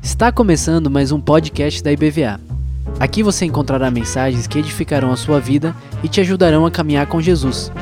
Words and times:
Está 0.00 0.30
começando 0.30 0.88
mais 0.88 1.10
um 1.10 1.20
podcast 1.20 1.82
da 1.82 1.90
IBVA. 1.90 2.40
Aqui 3.00 3.20
você 3.24 3.44
encontrará 3.44 3.90
mensagens 3.90 4.46
que 4.46 4.60
edificarão 4.60 5.10
a 5.10 5.16
sua 5.16 5.40
vida 5.40 5.74
e 6.00 6.08
te 6.08 6.20
ajudarão 6.20 6.64
a 6.64 6.70
caminhar 6.70 7.08
com 7.08 7.20
Jesus. 7.20 7.72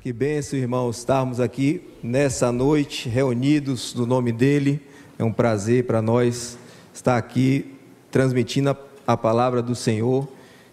Que 0.00 0.12
benção, 0.12 0.58
irmãos, 0.58 0.98
estarmos 0.98 1.38
aqui 1.38 1.82
nessa 2.02 2.50
noite 2.50 3.08
reunidos 3.08 3.94
no 3.94 4.04
nome 4.04 4.32
dEle. 4.32 4.93
É 5.24 5.26
um 5.26 5.32
prazer 5.32 5.86
para 5.86 6.02
nós 6.02 6.58
estar 6.92 7.16
aqui 7.16 7.78
transmitindo 8.10 8.76
a 9.06 9.16
palavra 9.16 9.62
do 9.62 9.74
Senhor 9.74 10.28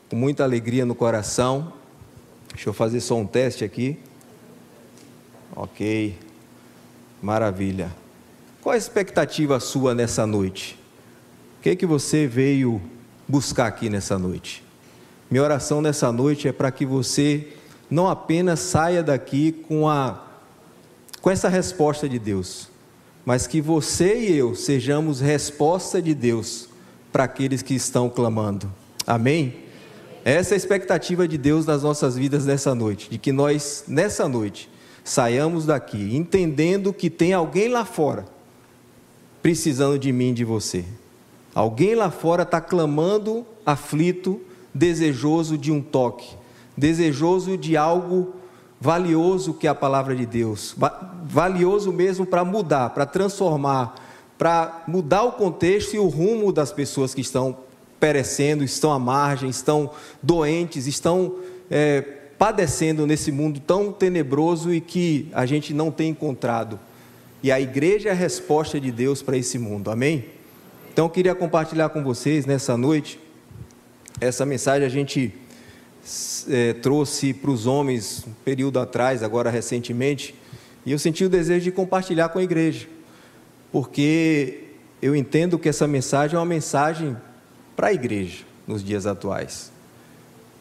com 0.09 0.17
muita 0.17 0.43
alegria 0.43 0.85
no 0.85 0.93
coração. 0.93 1.71
Deixa 2.53 2.67
eu 2.67 2.73
fazer 2.73 2.99
só 2.99 3.15
um 3.15 3.25
teste 3.25 3.63
aqui. 3.63 3.97
Ok, 5.55 6.19
maravilha. 7.21 7.95
Qual 8.61 8.73
a 8.73 8.77
expectativa 8.77 9.57
sua 9.61 9.95
nessa 9.95 10.27
noite? 10.27 10.77
O 11.57 11.61
que 11.61 11.69
é 11.69 11.75
que 11.77 11.85
você 11.85 12.27
veio 12.27 12.81
buscar 13.25 13.67
aqui 13.67 13.89
nessa 13.89 14.19
noite? 14.19 14.65
Minha 15.29 15.43
oração 15.43 15.81
nessa 15.81 16.11
noite 16.11 16.49
é 16.49 16.51
para 16.51 16.69
que 16.71 16.85
você 16.85 17.53
não 17.89 18.09
apenas 18.09 18.59
saia 18.59 19.01
daqui 19.01 19.53
com, 19.53 19.87
a, 19.87 20.21
com 21.21 21.29
essa 21.29 21.47
resposta 21.47 22.09
de 22.09 22.19
Deus, 22.19 22.69
mas 23.25 23.47
que 23.47 23.61
você 23.61 24.19
e 24.19 24.37
eu 24.37 24.55
sejamos 24.55 25.19
resposta 25.19 26.01
de 26.01 26.13
Deus 26.13 26.67
para 27.11 27.25
aqueles 27.25 27.61
que 27.61 27.73
estão 27.73 28.09
clamando. 28.09 28.71
Amém? 29.05 29.55
Essa 30.23 30.53
é 30.53 30.55
a 30.55 30.57
expectativa 30.57 31.27
de 31.27 31.37
Deus 31.37 31.65
nas 31.65 31.83
nossas 31.83 32.15
vidas 32.15 32.45
nessa 32.45 32.75
noite, 32.75 33.09
de 33.09 33.17
que 33.17 33.31
nós, 33.31 33.85
nessa 33.87 34.27
noite, 34.27 34.69
saiamos 35.03 35.65
daqui 35.65 36.15
entendendo 36.15 36.93
que 36.93 37.09
tem 37.09 37.33
alguém 37.33 37.67
lá 37.67 37.85
fora 37.85 38.25
precisando 39.41 39.97
de 39.97 40.11
mim 40.11 40.29
e 40.29 40.33
de 40.35 40.45
você. 40.45 40.85
Alguém 41.55 41.95
lá 41.95 42.11
fora 42.11 42.43
está 42.43 42.61
clamando, 42.61 43.45
aflito, 43.65 44.39
desejoso 44.73 45.57
de 45.57 45.71
um 45.71 45.81
toque 45.81 46.41
desejoso 46.77 47.57
de 47.57 47.77
algo 47.77 48.33
valioso 48.81 49.53
que 49.53 49.67
é 49.67 49.69
a 49.69 49.75
palavra 49.75 50.15
de 50.15 50.25
Deus, 50.25 50.75
valioso 51.23 51.93
mesmo 51.93 52.25
para 52.25 52.43
mudar, 52.43 52.89
para 52.89 53.05
transformar, 53.05 53.93
para 54.39 54.83
mudar 54.87 55.21
o 55.21 55.33
contexto 55.33 55.95
e 55.95 55.99
o 55.99 56.07
rumo 56.07 56.51
das 56.51 56.71
pessoas 56.71 57.13
que 57.13 57.21
estão 57.21 57.55
perecendo, 57.99 58.63
estão 58.63 58.91
à 58.91 58.97
margem, 58.97 59.47
estão 59.51 59.91
doentes, 60.23 60.87
estão 60.87 61.35
é, 61.69 62.01
padecendo 62.39 63.05
nesse 63.05 63.31
mundo 63.31 63.59
tão 63.59 63.91
tenebroso 63.91 64.73
e 64.73 64.81
que 64.81 65.29
a 65.31 65.45
gente 65.45 65.75
não 65.75 65.91
tem 65.91 66.09
encontrado. 66.09 66.79
E 67.43 67.51
a 67.51 67.61
igreja 67.61 68.09
é 68.09 68.11
a 68.11 68.15
resposta 68.15 68.79
de 68.79 68.91
Deus 68.91 69.21
para 69.21 69.37
esse 69.37 69.59
mundo, 69.59 69.91
amém? 69.91 70.25
Então 70.91 71.05
eu 71.05 71.09
queria 71.09 71.35
compartilhar 71.35 71.89
com 71.89 72.03
vocês 72.03 72.47
nessa 72.47 72.75
noite 72.75 73.19
essa 74.19 74.43
mensagem. 74.43 74.87
A 74.87 74.89
gente 74.89 75.33
é, 76.49 76.73
trouxe 76.73 77.33
para 77.33 77.51
os 77.51 77.65
homens 77.65 78.25
um 78.27 78.33
período 78.43 78.79
atrás, 78.79 79.23
agora 79.23 79.49
recentemente, 79.49 80.35
e 80.85 80.91
eu 80.91 80.99
senti 80.99 81.23
o 81.23 81.29
desejo 81.29 81.63
de 81.63 81.71
compartilhar 81.71 82.29
com 82.29 82.39
a 82.39 82.43
igreja, 82.43 82.87
porque 83.71 84.63
eu 85.01 85.15
entendo 85.15 85.59
que 85.59 85.69
essa 85.69 85.87
mensagem 85.87 86.35
é 86.35 86.39
uma 86.39 86.45
mensagem 86.45 87.15
para 87.75 87.87
a 87.87 87.93
igreja 87.93 88.43
nos 88.67 88.83
dias 88.83 89.05
atuais. 89.05 89.71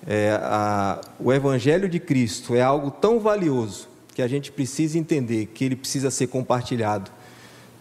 É, 0.07 0.39
a, 0.43 1.01
o 1.19 1.33
Evangelho 1.33 1.89
de 1.89 2.01
Cristo 2.01 2.55
é 2.55 2.63
algo 2.63 2.91
tão 2.91 3.21
valioso 3.21 3.89
que 4.15 4.23
a 4.23 4.29
gente 4.29 4.51
precisa 4.51 4.99
entender 4.99 5.47
que 5.47 5.65
ele 5.65 5.77
precisa 5.77 6.11
ser 6.11 6.27
compartilhado. 6.27 7.11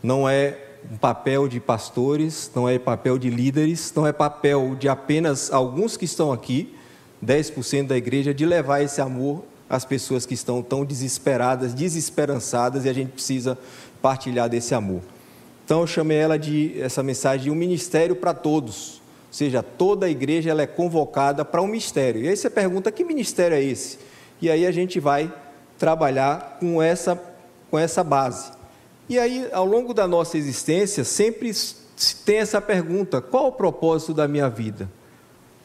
Não 0.03 0.27
é 0.27 0.57
um 0.91 0.97
papel 0.97 1.47
de 1.47 1.59
pastores, 1.59 2.51
não 2.55 2.67
é 2.67 2.79
papel 2.79 3.17
de 3.17 3.29
líderes, 3.29 3.91
não 3.95 4.05
é 4.05 4.13
papel 4.13 4.75
de 4.79 4.87
apenas 4.87 5.51
alguns 5.51 5.97
que 5.97 6.05
estão 6.05 6.31
aqui, 6.31 6.73
10% 7.23 7.87
da 7.87 7.97
igreja, 7.97 8.33
de 8.33 8.45
levar 8.45 8.81
esse 8.81 9.01
amor 9.01 9.43
às 9.69 9.85
pessoas 9.85 10.25
que 10.25 10.33
estão 10.33 10.61
tão 10.61 10.83
desesperadas, 10.83 11.73
desesperançadas, 11.73 12.85
e 12.85 12.89
a 12.89 12.93
gente 12.93 13.11
precisa 13.11 13.57
partilhar 14.01 14.49
desse 14.49 14.73
amor. 14.73 15.01
Então 15.63 15.81
eu 15.81 15.87
chamei 15.87 16.17
ela 16.17 16.39
de 16.39 16.81
essa 16.81 17.03
mensagem 17.03 17.43
de 17.43 17.51
um 17.51 17.55
ministério 17.55 18.15
para 18.15 18.33
todos. 18.33 18.99
Ou 19.27 19.33
seja, 19.33 19.61
toda 19.61 20.07
a 20.07 20.09
igreja 20.09 20.49
ela 20.49 20.63
é 20.63 20.67
convocada 20.67 21.45
para 21.45 21.61
um 21.61 21.67
mistério. 21.67 22.23
E 22.23 22.27
aí 22.27 22.35
você 22.35 22.49
pergunta: 22.49 22.91
que 22.91 23.03
ministério 23.03 23.55
é 23.55 23.63
esse? 23.63 23.99
E 24.41 24.49
aí 24.49 24.65
a 24.65 24.71
gente 24.71 24.99
vai 24.99 25.31
trabalhar 25.77 26.57
com 26.59 26.81
essa, 26.81 27.21
com 27.69 27.77
essa 27.77 28.03
base. 28.03 28.51
E 29.07 29.19
aí, 29.19 29.47
ao 29.51 29.65
longo 29.65 29.93
da 29.93 30.07
nossa 30.07 30.37
existência, 30.37 31.03
sempre 31.03 31.51
tem 32.25 32.37
essa 32.37 32.59
pergunta: 32.59 33.21
qual 33.21 33.47
o 33.47 33.51
propósito 33.51 34.13
da 34.13 34.27
minha 34.27 34.49
vida? 34.49 34.89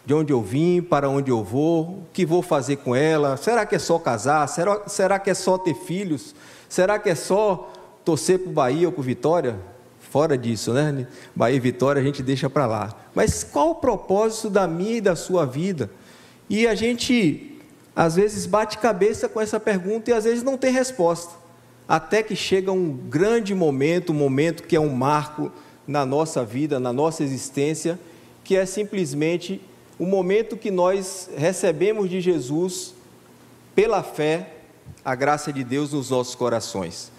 De 0.06 0.12
onde 0.12 0.32
eu 0.32 0.42
vim, 0.42 0.82
para 0.82 1.09
onde 1.09 1.31
eu 1.31 1.42
vou, 1.42 1.82
o 1.82 2.06
que 2.12 2.26
vou 2.26 2.42
fazer 2.42 2.76
com 2.76 2.94
ela, 2.94 3.37
será 3.37 3.65
que 3.65 3.75
é 3.75 3.78
só 3.78 3.98
casar, 3.98 4.47
será, 4.48 4.82
será 4.87 5.19
que 5.19 5.31
é 5.31 5.34
só 5.34 5.56
ter 5.56 5.75
filhos, 5.75 6.34
será 6.69 6.98
que 6.98 7.09
é 7.09 7.15
só 7.15 7.72
torcer 8.04 8.38
para 8.38 8.50
o 8.50 8.53
Bahia 8.53 8.87
ou 8.87 8.93
para 8.93 9.00
o 9.00 9.04
Vitória? 9.04 9.56
Fora 9.98 10.37
disso, 10.37 10.72
né? 10.72 11.09
Bahia 11.34 11.56
e 11.56 11.60
Vitória 11.60 12.00
a 12.00 12.04
gente 12.04 12.22
deixa 12.22 12.48
para 12.48 12.66
lá. 12.66 12.94
Mas 13.14 13.43
qual 13.43 13.70
o 13.70 13.75
propósito 13.75 14.50
da 14.50 14.69
minha 14.69 14.98
e 14.98 15.00
da 15.00 15.16
sua 15.16 15.44
vida? 15.44 15.91
E 16.48 16.66
a 16.66 16.75
gente, 16.75 17.59
às 17.97 18.14
vezes, 18.14 18.47
bate 18.47 18.78
cabeça 18.78 19.28
com 19.28 19.41
essa 19.41 19.59
pergunta 19.59 20.10
e 20.10 20.14
às 20.14 20.25
vezes 20.25 20.44
não 20.44 20.56
tem 20.56 20.70
resposta. 20.70 21.32
Até 21.88 22.22
que 22.22 22.37
chega 22.37 22.70
um 22.70 22.93
grande 22.93 23.54
momento, 23.54 24.12
um 24.12 24.16
momento 24.16 24.62
que 24.62 24.76
é 24.76 24.81
um 24.81 24.94
marco 24.94 25.50
na 25.87 26.06
nossa 26.06 26.44
vida, 26.44 26.78
na 26.78 26.93
nossa 26.93 27.25
existência, 27.25 27.98
que 28.44 28.56
é 28.56 28.64
simplesmente 28.64 29.60
o 29.99 30.05
momento 30.06 30.56
que 30.56 30.71
nós 30.71 31.28
recebemos 31.37 32.10
de 32.10 32.21
Jesus, 32.21 32.94
pela 33.75 34.03
fé, 34.03 34.55
a 35.05 35.15
graça 35.15 35.53
de 35.53 35.62
Deus 35.62 35.93
nos 35.93 36.10
nossos 36.10 36.34
corações. 36.34 37.12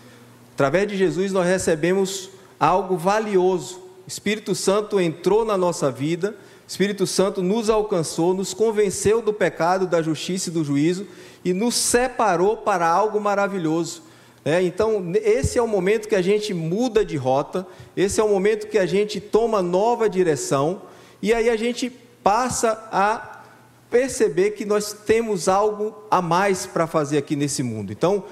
Através 0.54 0.88
de 0.88 0.98
Jesus, 0.98 1.32
nós 1.32 1.46
recebemos 1.46 2.30
algo 2.60 2.98
valioso. 2.98 3.78
O 4.06 4.08
Espírito 4.08 4.54
Santo 4.56 5.00
entrou 5.00 5.46
na 5.46 5.58
nossa 5.58 5.92
vida, 5.92 6.32
o 6.32 6.68
Espírito 6.68 7.06
Santo 7.06 7.44
nos 7.44 7.70
alcançou, 7.70 8.34
nos 8.34 8.54
convenceu 8.54 9.22
do 9.22 9.32
pecado, 9.32 9.86
da 9.86 10.02
justiça 10.02 10.50
e 10.50 10.54
do 10.54 10.64
juízo 10.64 11.06
e 11.44 11.54
nos 11.54 11.76
separou 11.76 12.58
para 12.58 12.88
algo 12.88 13.22
maravilhoso. 13.22 14.02
É, 14.44 14.62
então, 14.62 15.12
esse 15.24 15.58
é 15.58 15.62
o 15.62 15.68
momento 15.68 16.08
que 16.08 16.16
a 16.16 16.22
gente 16.22 16.54
muda 16.54 17.06
de 17.06 17.18
rota, 17.18 17.66
esse 17.96 18.20
é 18.20 18.24
o 18.24 18.30
momento 18.30 18.68
que 18.68 18.78
a 18.78 18.86
gente 18.86 19.20
toma 19.20 19.62
nova 19.62 20.10
direção, 20.10 20.84
e 21.22 21.34
aí 21.34 21.50
a 21.50 21.56
gente 21.56 21.92
passa 22.26 22.90
a 22.92 23.44
perceber 23.88 24.52
que 24.52 24.66
nós 24.66 24.92
temos 24.92 25.48
algo 25.48 25.94
a 26.10 26.24
mais 26.24 26.66
para 26.66 26.88
fazer 26.88 27.20
aqui 27.20 27.36
nesse 27.36 27.62
mundo. 27.62 27.94
Então, 27.94 28.24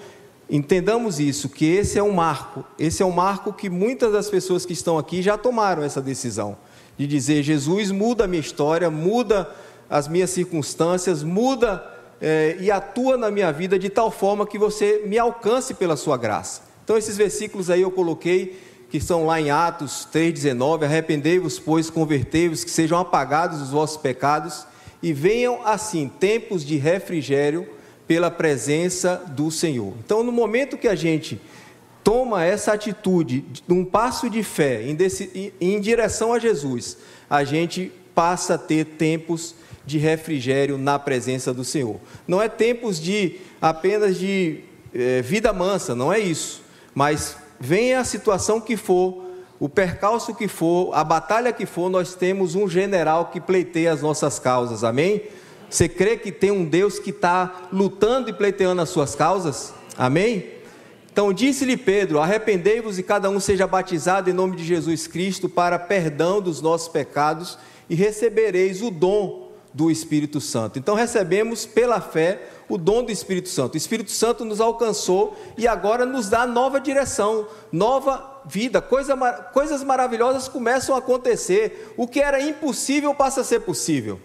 entendamos 0.49 1.19
isso, 1.19 1.47
que 1.47 1.63
esse 1.65 1.99
é 1.99 2.01
um 2.01 2.11
marco, 2.11 2.65
esse 2.79 3.03
é 3.03 3.05
um 3.05 3.11
marco 3.11 3.53
que 3.53 3.69
muitas 3.69 4.11
das 4.11 4.31
pessoas 4.31 4.65
que 4.65 4.73
estão 4.73 4.97
aqui 4.97 5.21
já 5.21 5.37
tomaram 5.37 5.83
essa 5.83 6.01
decisão 6.01 6.57
de 6.97 7.05
dizer: 7.05 7.43
Jesus 7.43 7.91
muda 7.91 8.23
a 8.23 8.27
minha 8.27 8.41
história, 8.41 8.89
muda 8.89 9.47
as 9.87 10.07
minhas 10.07 10.31
circunstâncias, 10.31 11.21
muda 11.21 11.85
é, 12.19 12.57
e 12.59 12.71
atua 12.71 13.15
na 13.15 13.29
minha 13.29 13.53
vida 13.53 13.77
de 13.77 13.91
tal 13.91 14.09
forma 14.09 14.47
que 14.47 14.57
você 14.57 15.03
me 15.05 15.19
alcance 15.19 15.75
pela 15.75 15.95
sua 15.95 16.17
graça. 16.17 16.63
Então, 16.83 16.97
esses 16.97 17.15
versículos 17.15 17.69
aí 17.69 17.83
eu 17.83 17.91
coloquei 17.91 18.59
que 18.93 18.97
estão 18.97 19.25
lá 19.25 19.41
em 19.41 19.49
Atos 19.49 20.07
3,19: 20.13 20.83
Arrependei-vos, 20.83 21.57
pois, 21.57 21.89
convertei-vos, 21.89 22.63
que 22.63 22.69
sejam 22.69 22.99
apagados 22.99 23.59
os 23.59 23.71
vossos 23.71 23.97
pecados, 23.97 24.67
e 25.01 25.11
venham 25.11 25.65
assim 25.65 26.07
tempos 26.07 26.63
de 26.63 26.77
refrigério 26.77 27.67
pela 28.07 28.29
presença 28.29 29.15
do 29.29 29.49
Senhor. 29.49 29.95
Então, 30.05 30.23
no 30.23 30.31
momento 30.31 30.77
que 30.77 30.87
a 30.87 30.93
gente 30.93 31.41
toma 32.03 32.45
essa 32.45 32.73
atitude, 32.73 33.43
um 33.67 33.83
passo 33.83 34.29
de 34.29 34.43
fé 34.43 34.83
em, 34.83 34.93
desse, 34.93 35.51
em 35.59 35.81
direção 35.81 36.31
a 36.31 36.37
Jesus, 36.37 36.99
a 37.27 37.43
gente 37.43 37.91
passa 38.13 38.53
a 38.53 38.59
ter 38.59 38.85
tempos 38.85 39.55
de 39.83 39.97
refrigério 39.97 40.77
na 40.77 40.99
presença 40.99 41.51
do 41.51 41.63
Senhor. 41.63 41.99
Não 42.27 42.39
é 42.39 42.47
tempos 42.47 43.01
de 43.01 43.37
apenas 43.59 44.19
de 44.19 44.59
é, 44.93 45.23
vida 45.23 45.51
mansa, 45.51 45.95
não 45.95 46.13
é 46.13 46.19
isso, 46.19 46.61
mas 46.93 47.41
venha 47.63 48.01
a 48.01 48.03
situação 48.03 48.59
que 48.59 48.75
for, 48.75 49.23
o 49.57 49.69
percalço 49.69 50.35
que 50.35 50.49
for, 50.49 50.93
a 50.93 51.01
batalha 51.01 51.53
que 51.53 51.65
for, 51.65 51.89
nós 51.89 52.13
temos 52.13 52.55
um 52.55 52.67
general 52.67 53.27
que 53.27 53.39
pleiteia 53.39 53.93
as 53.93 54.01
nossas 54.01 54.37
causas, 54.37 54.83
amém? 54.83 55.21
Você 55.69 55.87
crê 55.87 56.17
que 56.17 56.29
tem 56.29 56.51
um 56.51 56.65
Deus 56.65 56.99
que 56.99 57.11
está 57.11 57.69
lutando 57.71 58.29
e 58.29 58.33
pleiteando 58.33 58.81
as 58.81 58.89
suas 58.89 59.15
causas? 59.15 59.73
Amém? 59.97 60.45
Então 61.09 61.31
disse-lhe 61.31 61.77
Pedro: 61.77 62.19
Arrependei-vos 62.19 62.99
e 62.99 63.03
cada 63.03 63.29
um 63.29 63.39
seja 63.39 63.65
batizado 63.65 64.29
em 64.29 64.33
nome 64.33 64.57
de 64.57 64.65
Jesus 64.65 65.07
Cristo 65.07 65.47
para 65.47 65.79
perdão 65.79 66.41
dos 66.41 66.61
nossos 66.61 66.89
pecados 66.89 67.57
e 67.89 67.95
recebereis 67.95 68.81
o 68.81 68.91
dom 68.91 69.42
do 69.73 69.89
Espírito 69.89 70.39
Santo. 70.39 70.77
Então 70.77 70.95
recebemos 70.95 71.65
pela 71.65 71.99
fé 71.99 72.49
o 72.69 72.77
dom 72.77 73.03
do 73.03 73.11
Espírito 73.11 73.49
Santo. 73.49 73.73
O 73.73 73.77
Espírito 73.77 74.11
Santo 74.11 74.45
nos 74.45 74.61
alcançou 74.61 75.35
e 75.57 75.67
agora 75.67 76.05
nos 76.05 76.29
dá 76.29 76.45
nova 76.45 76.79
direção, 76.79 77.47
nova 77.71 78.41
vida. 78.45 78.81
Coisa, 78.81 79.15
coisas 79.53 79.83
maravilhosas 79.83 80.47
começam 80.47 80.95
a 80.95 80.99
acontecer. 80.99 81.93
O 81.97 82.07
que 82.07 82.19
era 82.19 82.41
impossível 82.41 83.13
passa 83.13 83.41
a 83.41 83.43
ser 83.43 83.61
possível. 83.61 84.19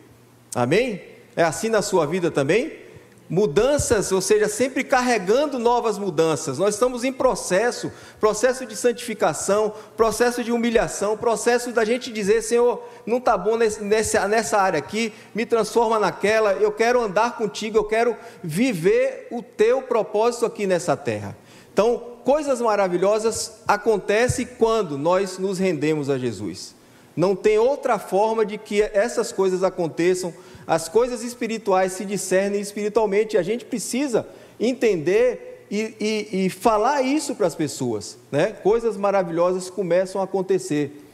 Amém? 0.55 1.01
É 1.35 1.43
assim 1.43 1.69
na 1.69 1.83
sua 1.83 2.07
vida 2.07 2.31
também? 2.31 2.88
Mudanças, 3.29 4.11
ou 4.11 4.21
seja, 4.21 4.49
sempre 4.49 4.83
carregando 4.83 5.59
novas 5.59 5.99
mudanças. 5.99 6.59
Nós 6.59 6.75
estamos 6.75 7.05
em 7.05 7.13
processo, 7.13 7.93
processo 8.19 8.65
de 8.65 8.75
santificação, 8.75 9.73
processo 9.97 10.43
de 10.43 10.51
humilhação, 10.51 11.17
processo 11.17 11.71
da 11.71 11.85
gente 11.85 12.11
dizer, 12.11 12.43
Senhor, 12.43 12.83
não 13.05 13.19
está 13.19 13.37
bom 13.37 13.57
nessa, 13.57 14.27
nessa 14.27 14.59
área 14.59 14.79
aqui, 14.79 15.13
me 15.35 15.45
transforma 15.45 15.99
naquela, 15.99 16.55
eu 16.55 16.73
quero 16.73 17.03
andar 17.03 17.37
contigo, 17.37 17.77
eu 17.77 17.85
quero 17.85 18.17
viver 18.43 19.29
o 19.31 19.43
teu 19.43 19.83
propósito 19.83 20.47
aqui 20.47 20.67
nessa 20.67 20.97
terra. 20.97 21.37
Então, 21.73 22.17
coisas 22.25 22.61
maravilhosas 22.61 23.61
acontecem 23.69 24.47
quando 24.47 24.97
nós 24.97 25.39
nos 25.39 25.59
rendemos 25.59 26.09
a 26.09 26.17
Jesus. 26.17 26.78
Não 27.19 27.35
tem 27.35 27.59
outra 27.59 27.99
forma 27.99 28.47
de 28.47 28.57
que 28.57 28.81
essas 28.81 29.33
coisas 29.33 29.65
aconteçam 29.65 30.33
as 30.65 30.89
coisas 30.89 31.25
espirituais 31.25 31.95
se 31.95 32.05
discernem 32.05 32.61
espiritualmente, 32.61 33.37
a 33.37 33.43
gente 33.43 33.65
precisa 33.65 34.25
entender 34.61 35.67
e, 35.69 35.97
e, 35.99 36.47
e 36.47 36.49
falar 36.49 37.03
isso 37.03 37.35
para 37.35 37.49
as 37.49 37.57
pessoas. 37.57 38.17
Né? 38.31 38.53
Coisas 38.63 38.97
maravilhosas 38.97 39.69
começam 39.69 40.21
a 40.21 40.25
acontecer. 40.25 41.05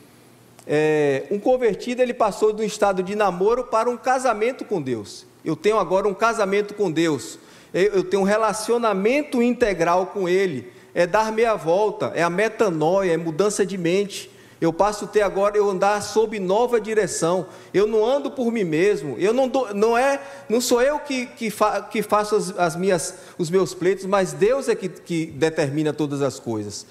É, 0.67 1.23
um 1.31 1.39
convertido 1.39 2.03
ele 2.03 2.13
passou 2.13 2.53
do 2.53 2.63
estado 2.63 3.03
de 3.03 3.17
namoro 3.17 3.65
para 3.65 3.89
um 3.89 3.97
casamento 3.97 4.63
com 4.63 4.83
Deus. 4.83 5.25
Eu 5.43 5.57
tenho 5.57 5.79
agora 5.79 6.07
um 6.07 6.13
casamento 6.13 6.75
com 6.75 6.93
Deus. 6.93 7.39
Eu 7.73 8.05
tenho 8.05 8.25
um 8.25 8.27
relacionamento 8.27 9.41
integral 9.41 10.09
com 10.09 10.29
Ele. 10.29 10.71
É 10.95 11.07
dar 11.07 11.33
meia 11.33 11.55
volta, 11.55 12.13
é 12.15 12.23
a 12.23 12.29
metanoia, 12.29 13.15
é 13.15 13.17
mudança 13.17 13.65
de 13.65 13.79
mente. 13.79 14.34
Eu 14.61 14.73
passo 14.73 15.05
a 15.05 15.09
ter 15.09 15.23
agora 15.23 15.57
eu 15.57 15.69
andar 15.69 16.01
sob 16.03 16.39
nova 16.39 16.81
direção. 16.81 17.47
Eu 17.73 17.87
não 17.87 18.05
ando 18.05 18.31
por 18.31 18.51
mim 18.53 18.65
mesmo. 18.65 19.17
Eu 19.19 19.33
não, 19.33 19.51
não 19.75 19.99
é, 19.99 20.21
não 20.49 20.61
sou 20.61 20.81
eu 20.81 20.99
que, 20.99 21.27
que, 21.27 21.51
fa, 21.51 21.83
que 21.83 22.03
faço 22.03 22.37
as, 22.37 22.59
as, 22.59 22.77
minhas, 22.77 23.15
os 23.37 23.51
meus 23.51 23.75
pleitos, 23.75 24.07
mas 24.07 24.33
Deus 24.33 24.69
é 24.69 24.75
que, 24.75 24.89
que 24.89 25.27
determina 25.27 25.93
todas 25.93 26.23
as 26.23 26.39
coisas. 26.39 26.87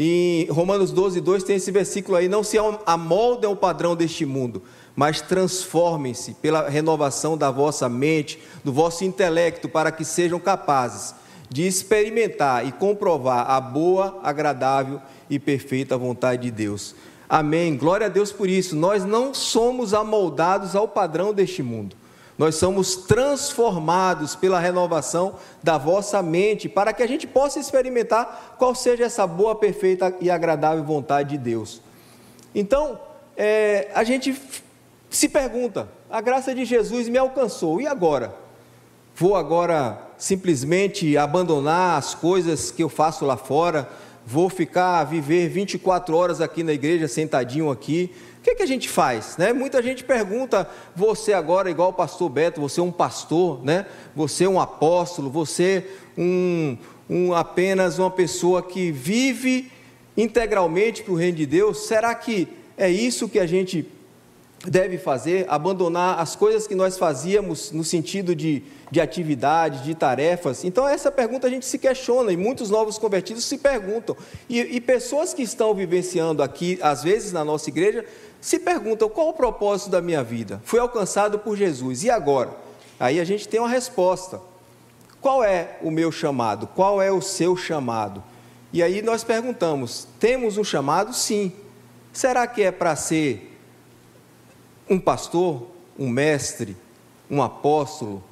Em 0.00 0.46
Romanos 0.46 0.92
12, 0.92 1.20
2 1.20 1.42
tem 1.42 1.56
esse 1.56 1.72
versículo 1.72 2.16
aí: 2.16 2.28
não 2.28 2.44
se 2.44 2.56
amoldem 2.86 3.50
ao 3.50 3.56
padrão 3.56 3.96
deste 3.96 4.24
mundo, 4.24 4.62
mas 4.94 5.20
transformem-se 5.20 6.34
pela 6.34 6.68
renovação 6.68 7.36
da 7.36 7.50
vossa 7.50 7.88
mente, 7.88 8.38
do 8.62 8.72
vosso 8.72 9.04
intelecto, 9.04 9.68
para 9.68 9.90
que 9.90 10.04
sejam 10.04 10.38
capazes 10.38 11.14
de 11.50 11.66
experimentar 11.66 12.66
e 12.66 12.72
comprovar 12.72 13.50
a 13.50 13.60
boa, 13.60 14.20
agradável 14.22 15.00
e 15.30 15.38
perfeita 15.38 15.96
vontade 15.96 16.42
de 16.42 16.50
Deus. 16.50 16.94
Amém. 17.28 17.76
Glória 17.76 18.06
a 18.06 18.10
Deus 18.10 18.32
por 18.32 18.48
isso. 18.48 18.74
Nós 18.74 19.04
não 19.04 19.34
somos 19.34 19.92
amoldados 19.92 20.74
ao 20.74 20.88
padrão 20.88 21.34
deste 21.34 21.62
mundo. 21.62 21.94
Nós 22.38 22.54
somos 22.54 22.94
transformados 22.94 24.36
pela 24.36 24.60
renovação 24.60 25.34
da 25.60 25.76
vossa 25.76 26.22
mente, 26.22 26.68
para 26.68 26.92
que 26.92 27.02
a 27.02 27.06
gente 27.06 27.26
possa 27.26 27.58
experimentar 27.58 28.54
qual 28.56 28.74
seja 28.76 29.04
essa 29.04 29.26
boa, 29.26 29.56
perfeita 29.56 30.14
e 30.20 30.30
agradável 30.30 30.84
vontade 30.84 31.30
de 31.30 31.38
Deus. 31.38 31.82
Então, 32.54 32.98
é, 33.36 33.90
a 33.92 34.04
gente 34.04 34.40
se 35.10 35.28
pergunta: 35.28 35.88
a 36.08 36.20
graça 36.20 36.54
de 36.54 36.64
Jesus 36.64 37.08
me 37.08 37.18
alcançou, 37.18 37.80
e 37.80 37.88
agora? 37.88 38.32
Vou 39.16 39.34
agora 39.34 40.00
simplesmente 40.16 41.18
abandonar 41.18 41.98
as 41.98 42.14
coisas 42.14 42.70
que 42.70 42.84
eu 42.84 42.88
faço 42.88 43.24
lá 43.24 43.36
fora? 43.36 43.88
Vou 44.30 44.50
ficar, 44.50 45.04
viver 45.04 45.48
24 45.48 46.14
horas 46.14 46.42
aqui 46.42 46.62
na 46.62 46.74
igreja, 46.74 47.08
sentadinho 47.08 47.70
aqui. 47.70 48.12
O 48.38 48.42
que, 48.42 48.50
é 48.50 48.54
que 48.56 48.62
a 48.62 48.66
gente 48.66 48.86
faz? 48.86 49.38
Né? 49.38 49.54
Muita 49.54 49.82
gente 49.82 50.04
pergunta, 50.04 50.68
você 50.94 51.32
agora, 51.32 51.70
igual 51.70 51.88
o 51.88 51.94
pastor 51.94 52.28
Beto, 52.28 52.60
você 52.60 52.78
é 52.78 52.82
um 52.82 52.92
pastor, 52.92 53.64
né? 53.64 53.86
você 54.14 54.44
é 54.44 54.48
um 54.48 54.60
apóstolo, 54.60 55.30
você 55.30 55.86
um, 56.16 56.76
um 57.08 57.32
apenas 57.32 57.98
uma 57.98 58.10
pessoa 58.10 58.62
que 58.62 58.92
vive 58.92 59.72
integralmente 60.14 61.02
para 61.02 61.12
o 61.14 61.16
reino 61.16 61.38
de 61.38 61.46
Deus, 61.46 61.86
será 61.86 62.14
que 62.14 62.48
é 62.76 62.90
isso 62.90 63.30
que 63.30 63.38
a 63.38 63.46
gente 63.46 63.88
deve 64.66 64.98
fazer? 64.98 65.46
Abandonar 65.48 66.18
as 66.20 66.34
coisas 66.34 66.66
que 66.66 66.74
nós 66.74 66.98
fazíamos 66.98 67.70
no 67.72 67.84
sentido 67.84 68.34
de 68.34 68.62
de 68.90 69.00
atividades, 69.00 69.82
de 69.82 69.94
tarefas. 69.94 70.64
Então, 70.64 70.88
essa 70.88 71.10
pergunta 71.10 71.46
a 71.46 71.50
gente 71.50 71.66
se 71.66 71.78
questiona 71.78 72.32
e 72.32 72.36
muitos 72.36 72.70
novos 72.70 72.98
convertidos 72.98 73.44
se 73.44 73.58
perguntam. 73.58 74.16
E, 74.48 74.60
e, 74.60 74.80
pessoas 74.80 75.34
que 75.34 75.42
estão 75.42 75.74
vivenciando 75.74 76.42
aqui, 76.42 76.78
às 76.82 77.02
vezes 77.02 77.32
na 77.32 77.44
nossa 77.44 77.68
igreja, 77.68 78.04
se 78.40 78.58
perguntam: 78.58 79.08
qual 79.08 79.28
o 79.28 79.34
propósito 79.34 79.90
da 79.90 80.00
minha 80.00 80.22
vida? 80.22 80.60
Fui 80.64 80.78
alcançado 80.78 81.38
por 81.38 81.56
Jesus, 81.56 82.04
e 82.04 82.10
agora? 82.10 82.50
Aí 82.98 83.20
a 83.20 83.24
gente 83.24 83.46
tem 83.46 83.60
uma 83.60 83.68
resposta: 83.68 84.40
qual 85.20 85.44
é 85.44 85.76
o 85.82 85.90
meu 85.90 86.10
chamado? 86.10 86.66
Qual 86.66 87.02
é 87.02 87.12
o 87.12 87.20
seu 87.20 87.56
chamado? 87.56 88.22
E 88.72 88.82
aí 88.82 89.02
nós 89.02 89.22
perguntamos: 89.22 90.08
temos 90.18 90.56
um 90.56 90.64
chamado? 90.64 91.12
Sim. 91.12 91.52
Será 92.10 92.46
que 92.46 92.62
é 92.62 92.72
para 92.72 92.96
ser 92.96 93.47
um 94.88 94.98
pastor, 94.98 95.66
um 95.98 96.08
mestre, 96.08 96.76
um 97.30 97.42
apóstolo, 97.42 98.22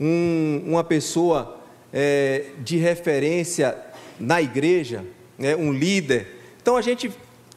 um, 0.00 0.62
uma 0.66 0.84
pessoa 0.84 1.58
é, 1.92 2.46
de 2.58 2.76
referência 2.76 3.76
na 4.18 4.40
igreja, 4.40 5.04
né, 5.38 5.56
um 5.56 5.72
líder. 5.72 6.28
Então 6.60 6.76
a 6.76 6.82
gente 6.82 7.10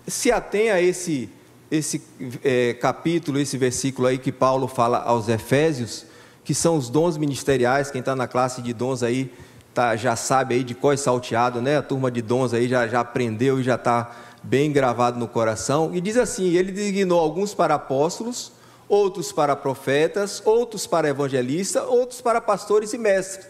se 0.08 0.32
atém 0.32 0.72
a 0.72 0.82
esse, 0.82 1.30
esse 1.70 2.02
é, 2.44 2.74
capítulo, 2.74 3.40
esse 3.40 3.58
versículo 3.58 4.08
aí 4.08 4.18
que 4.18 4.32
Paulo 4.32 4.68
fala 4.68 5.00
aos 5.00 5.30
Efésios, 5.30 6.06
que 6.44 6.54
são 6.54 6.76
os 6.78 6.90
dons 6.90 7.18
ministeriais. 7.18 7.92
Quem 7.92 8.00
está 8.00 8.16
na 8.16 8.28
classe 8.28 8.62
de 8.62 8.74
dons 8.74 9.04
aí 9.04 9.32
tá, 9.74 9.96
já 9.96 10.16
sabe 10.16 10.56
aí 10.56 10.64
de 10.64 10.74
qual 10.74 10.94
é 10.94 10.98
salteado, 10.98 11.62
né? 11.62 11.78
A 11.78 11.82
turma 11.82 12.10
de 12.10 12.22
dons 12.22 12.54
aí 12.54 12.68
já, 12.68 12.88
já 12.88 13.02
aprendeu 13.02 13.60
e 13.60 13.64
já 13.64 13.76
está 13.76 14.16
bem 14.42 14.72
gravado 14.72 15.20
no 15.20 15.28
coração. 15.28 15.92
E 15.94 16.02
diz 16.02 16.18
assim: 16.18 16.54
Ele 16.54 16.72
designou 16.72 17.20
alguns 17.20 17.54
para 17.54 17.76
apóstolos 17.76 18.52
outros 18.90 19.32
para 19.32 19.56
profetas, 19.56 20.42
outros 20.44 20.88
para 20.88 21.08
evangelistas, 21.08 21.84
outros 21.84 22.20
para 22.20 22.42
pastores 22.42 22.92
e 22.92 22.98
mestres, 22.98 23.48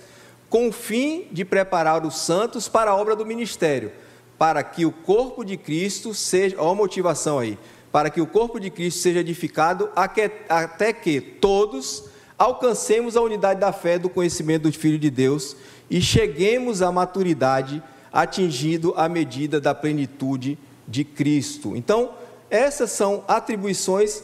com 0.50 0.68
o 0.68 0.72
fim 0.72 1.28
de 1.32 1.46
preparar 1.46 2.06
os 2.06 2.20
santos 2.20 2.68
para 2.68 2.92
a 2.92 2.96
obra 2.96 3.16
do 3.16 3.26
ministério, 3.26 3.92
para 4.38 4.62
que 4.62 4.86
o 4.86 4.92
corpo 4.92 5.46
de 5.46 5.56
Cristo 5.56 6.14
seja, 6.14 6.58
ó 6.60 6.72
a 6.72 6.76
motivação 6.76 7.40
aí, 7.40 7.58
para 7.92 8.10
que 8.10 8.20
o 8.20 8.28
corpo 8.28 8.60
de 8.60 8.70
Cristo 8.70 9.00
seja 9.00 9.20
edificado 9.20 9.90
até 9.96 10.94
que 10.94 11.22
todos 11.22 12.04
alcancemos 12.38 13.16
a 13.16 13.22
unidade 13.22 13.60
da 13.60 13.72
fé 13.72 13.98
do 13.98 14.10
conhecimento 14.10 14.64
do 14.64 14.72
Filho 14.72 15.00
de 15.00 15.10
Deus 15.10 15.56
e 15.90 16.02
cheguemos 16.02 16.82
à 16.82 16.92
maturidade, 16.92 17.82
atingindo 18.12 18.94
a 18.96 19.08
medida 19.08 19.60
da 19.60 19.74
plenitude 19.74 20.58
de 20.90 21.04
Cristo. 21.04 21.76
Então, 21.76 22.12
essas 22.50 22.92
são 22.92 23.24
atribuições 23.28 24.24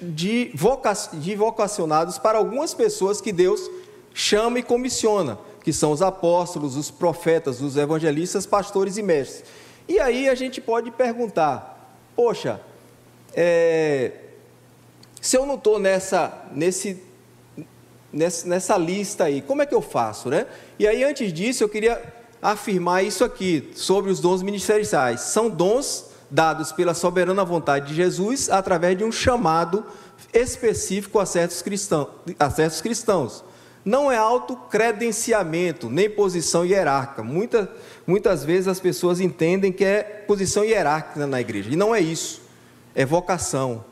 de, 0.00 0.50
voca 0.54 0.92
de 1.14 1.34
vocacionados 1.34 2.18
para 2.18 2.36
algumas 2.36 2.74
pessoas 2.74 3.20
que 3.20 3.32
Deus 3.32 3.70
chama 4.12 4.58
e 4.58 4.62
comissiona, 4.62 5.38
que 5.62 5.72
são 5.72 5.90
os 5.90 6.02
apóstolos, 6.02 6.76
os 6.76 6.90
profetas, 6.90 7.62
os 7.62 7.76
evangelistas, 7.76 8.44
pastores 8.44 8.98
e 8.98 9.02
mestres. 9.02 9.44
E 9.88 9.98
aí 9.98 10.28
a 10.28 10.34
gente 10.34 10.60
pode 10.60 10.90
perguntar: 10.90 11.98
poxa, 12.14 12.60
é, 13.32 14.12
se 15.20 15.36
eu 15.38 15.46
não 15.46 15.54
estou 15.54 15.78
nessa, 15.78 16.46
nesse, 16.52 17.02
nessa, 18.12 18.46
nessa 18.46 18.76
lista 18.76 19.24
aí, 19.24 19.40
como 19.40 19.62
é 19.62 19.66
que 19.66 19.74
eu 19.74 19.82
faço, 19.82 20.28
né? 20.28 20.46
E 20.78 20.86
aí 20.86 21.02
antes 21.02 21.32
disso 21.32 21.64
eu 21.64 21.68
queria 21.68 22.00
afirmar 22.44 23.02
isso 23.02 23.24
aqui 23.24 23.70
sobre 23.74 24.10
os 24.10 24.20
dons 24.20 24.42
ministeriais. 24.42 25.22
São 25.22 25.48
dons 25.48 26.10
dados 26.30 26.72
pela 26.72 26.92
soberana 26.92 27.42
vontade 27.42 27.88
de 27.88 27.94
Jesus 27.94 28.50
através 28.50 28.98
de 28.98 29.02
um 29.02 29.10
chamado 29.10 29.82
específico 30.30 31.18
a 31.18 31.24
certos 31.24 31.62
cristãos. 31.62 32.08
A 32.38 32.50
certos 32.50 32.82
cristãos. 32.82 33.42
Não 33.82 34.12
é 34.12 34.18
autocredenciamento, 34.18 35.88
nem 35.88 36.10
posição 36.10 36.66
hierárquica. 36.66 37.22
Muita, 37.22 37.72
muitas 38.06 38.44
vezes 38.44 38.68
as 38.68 38.78
pessoas 38.78 39.20
entendem 39.20 39.72
que 39.72 39.84
é 39.84 40.02
posição 40.02 40.64
hierárquica 40.64 41.26
na 41.26 41.40
igreja. 41.40 41.70
E 41.70 41.76
não 41.76 41.94
é 41.94 42.00
isso. 42.00 42.42
É 42.94 43.06
vocação, 43.06 43.82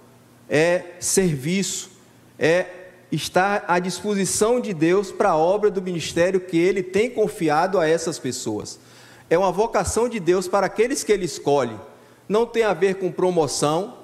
é 0.48 0.92
serviço, 1.00 1.90
é 2.38 2.66
estar 3.12 3.64
à 3.68 3.78
disposição 3.78 4.58
de 4.58 4.72
Deus 4.72 5.12
para 5.12 5.30
a 5.30 5.36
obra 5.36 5.70
do 5.70 5.82
ministério 5.82 6.40
que 6.40 6.56
Ele 6.56 6.82
tem 6.82 7.10
confiado 7.10 7.78
a 7.78 7.86
essas 7.86 8.18
pessoas. 8.18 8.80
é 9.30 9.38
uma 9.38 9.52
vocação 9.52 10.08
de 10.08 10.20
Deus 10.20 10.48
para 10.48 10.66
aqueles 10.66 11.04
que 11.04 11.12
Ele 11.12 11.24
escolhe. 11.24 11.78
Não 12.28 12.44
tem 12.44 12.64
a 12.64 12.74
ver 12.74 12.96
com 12.96 13.10
promoção, 13.10 13.96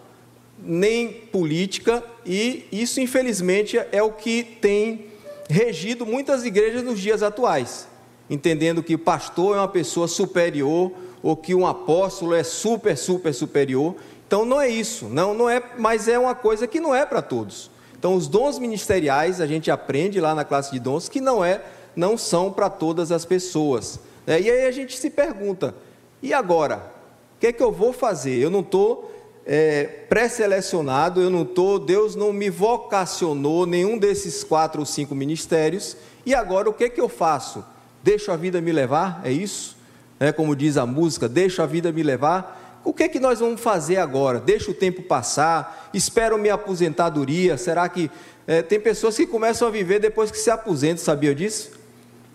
nem 0.59 1.12
política, 1.12 2.03
e 2.25 2.67
isso, 2.73 3.00
infelizmente, 3.00 3.79
é 3.93 4.03
o 4.03 4.12
que 4.12 4.43
tem 4.43 5.07
regido 5.49 6.07
muitas 6.07 6.45
igrejas 6.45 6.83
nos 6.83 6.99
dias 6.99 7.23
atuais, 7.23 7.87
entendendo 8.29 8.83
que 8.83 8.97
pastor 8.97 9.57
é 9.57 9.61
uma 9.61 9.69
pessoa 9.69 10.09
superior, 10.09 10.93
ou 11.23 11.37
que 11.37 11.55
um 11.55 11.67
apóstolo 11.67 12.35
é 12.35 12.43
super, 12.43 12.97
super 12.97 13.35
superior. 13.35 13.97
Então 14.27 14.45
não 14.45 14.61
é 14.61 14.69
isso, 14.69 15.07
não, 15.07 15.35
não 15.35 15.49
é, 15.49 15.62
mas 15.79 16.09
é 16.09 16.19
uma 16.19 16.35
coisa 16.35 16.67
que 16.67 16.81
não 16.81 16.95
é 16.95 17.05
para 17.05 17.23
todos. 17.23 17.71
Então 17.99 18.14
os 18.14 18.28
dons 18.28 18.59
ministeriais 18.59 19.40
a 19.40 19.47
gente 19.47 19.71
aprende 19.71 20.21
lá 20.21 20.35
na 20.35 20.45
classe 20.45 20.71
de 20.71 20.78
dons 20.78 21.09
que 21.09 21.21
não 21.21 21.45
é, 21.45 21.62
não 21.97 22.17
são 22.17 22.52
para 22.52 22.71
todas 22.71 23.11
as 23.11 23.25
pessoas. 23.25 23.99
Né? 24.26 24.40
E 24.40 24.50
aí 24.50 24.67
a 24.67 24.71
gente 24.71 24.97
se 24.97 25.11
pergunta: 25.11 25.75
e 26.23 26.33
agora? 26.33 26.97
O 27.37 27.40
que 27.40 27.47
é 27.49 27.52
que 27.52 27.62
eu 27.62 27.71
vou 27.71 27.93
fazer? 27.93 28.37
Eu 28.37 28.50
não 28.50 28.61
estou 28.61 29.14
é, 29.47 29.85
pré-selecionado, 30.09 31.23
eu 31.23 31.31
não 31.31 31.43
estou, 31.43 31.78
Deus 31.78 32.14
não 32.14 32.33
me 32.33 32.50
vocacionou 32.50 33.64
nenhum 33.64 33.97
desses 33.97 34.45
quatro 34.45 34.81
ou 34.81 34.87
cinco 34.87 35.14
ministérios, 35.14 35.97
e 36.26 36.35
agora 36.35 36.69
o 36.69 36.75
que 36.75 36.85
é 36.85 36.88
que 36.90 37.00
eu 37.00 37.09
faço? 37.09 37.64
Deixo 38.02 38.31
a 38.31 38.37
vida 38.37 38.61
me 38.61 38.73
levar? 38.73 39.21
É 39.25 39.33
isso? 39.33 39.76
É 40.21 40.33
como 40.33 40.55
diz 40.55 40.76
a 40.76 40.85
música, 40.85 41.28
deixo 41.28 41.62
a 41.62 41.67
vida 41.67 41.90
me 41.93 42.02
levar. 42.02 42.68
O 42.88 42.92
que 42.95 43.02
é 43.02 43.09
que 43.09 43.21
nós 43.21 43.38
vamos 43.38 43.61
fazer 43.61 43.99
agora? 43.99 44.40
Deixa 44.40 44.71
o 44.71 44.75
tempo 44.75 45.02
passar, 45.02 45.90
espero 45.92 46.38
minha 46.38 46.54
aposentadoria. 46.54 47.59
Será 47.59 47.87
que 47.87 48.11
é, 48.47 48.62
tem 48.62 48.80
pessoas 48.80 49.14
que 49.14 49.26
começam 49.26 49.68
a 49.68 49.71
viver 49.71 50.00
depois 50.00 50.30
que 50.30 50.38
se 50.38 50.50
aposentam, 50.50 51.04
sabia 51.04 51.35
disso? 51.35 51.73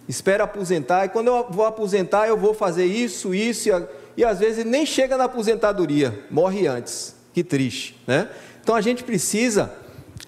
Espera 0.08 0.44
aposentar, 0.44 1.06
e 1.06 1.10
quando 1.10 1.30
eu 1.30 1.48
vou 1.50 1.66
aposentar, 1.66 2.28
eu 2.28 2.38
vou 2.38 2.54
fazer 2.54 2.86
isso, 2.86 3.34
isso, 3.34 3.68
e, 3.68 3.88
e 4.18 4.24
às 4.24 4.38
vezes 4.38 4.64
nem 4.64 4.86
chega 4.86 5.18
na 5.18 5.24
aposentadoria, 5.24 6.24
morre 6.30 6.68
antes. 6.68 7.16
Que 7.34 7.44
triste, 7.44 8.00
né? 8.06 8.30
Então 8.62 8.76
a 8.76 8.82
gente 8.82 9.04
precisa 9.04 9.74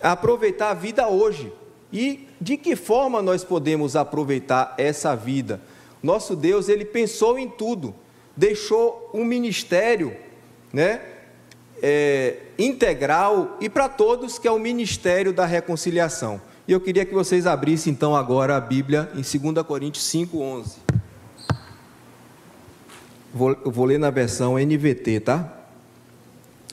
aproveitar 0.02 0.72
a 0.72 0.74
vida 0.74 1.08
hoje. 1.08 1.54
E 1.94 2.28
de 2.42 2.58
que 2.58 2.76
forma 2.76 3.22
nós 3.22 3.44
podemos 3.44 3.96
aproveitar 3.96 4.74
essa 4.80 5.16
vida? 5.16 5.62
Nosso 6.02 6.36
Deus, 6.36 6.68
ele 6.68 6.84
pensou 6.84 7.38
em 7.38 7.48
tudo, 7.48 7.94
deixou 8.36 9.10
um 9.14 9.24
ministério, 9.24 10.16
né? 10.74 11.02
É, 11.82 12.38
integral 12.58 13.58
e 13.60 13.70
para 13.70 13.90
todos, 13.90 14.40
que 14.40 14.48
é 14.48 14.52
o 14.52 14.58
ministério 14.58 15.34
da 15.34 15.46
reconciliação. 15.46 16.42
E 16.68 16.72
eu 16.72 16.80
queria 16.80 17.06
que 17.06 17.14
vocês 17.14 17.46
abrissem 17.46 17.94
então 17.94 18.16
agora 18.16 18.56
a 18.56 18.62
Bíblia 18.62 19.12
em 19.14 19.22
2 19.22 19.66
Coríntios 19.66 20.06
5:11. 20.06 20.78
Vou, 23.34 23.56
vou 23.66 23.86
ler 23.86 24.00
na 24.00 24.10
versão 24.10 24.58
NVT, 24.58 25.20
tá? 25.20 25.54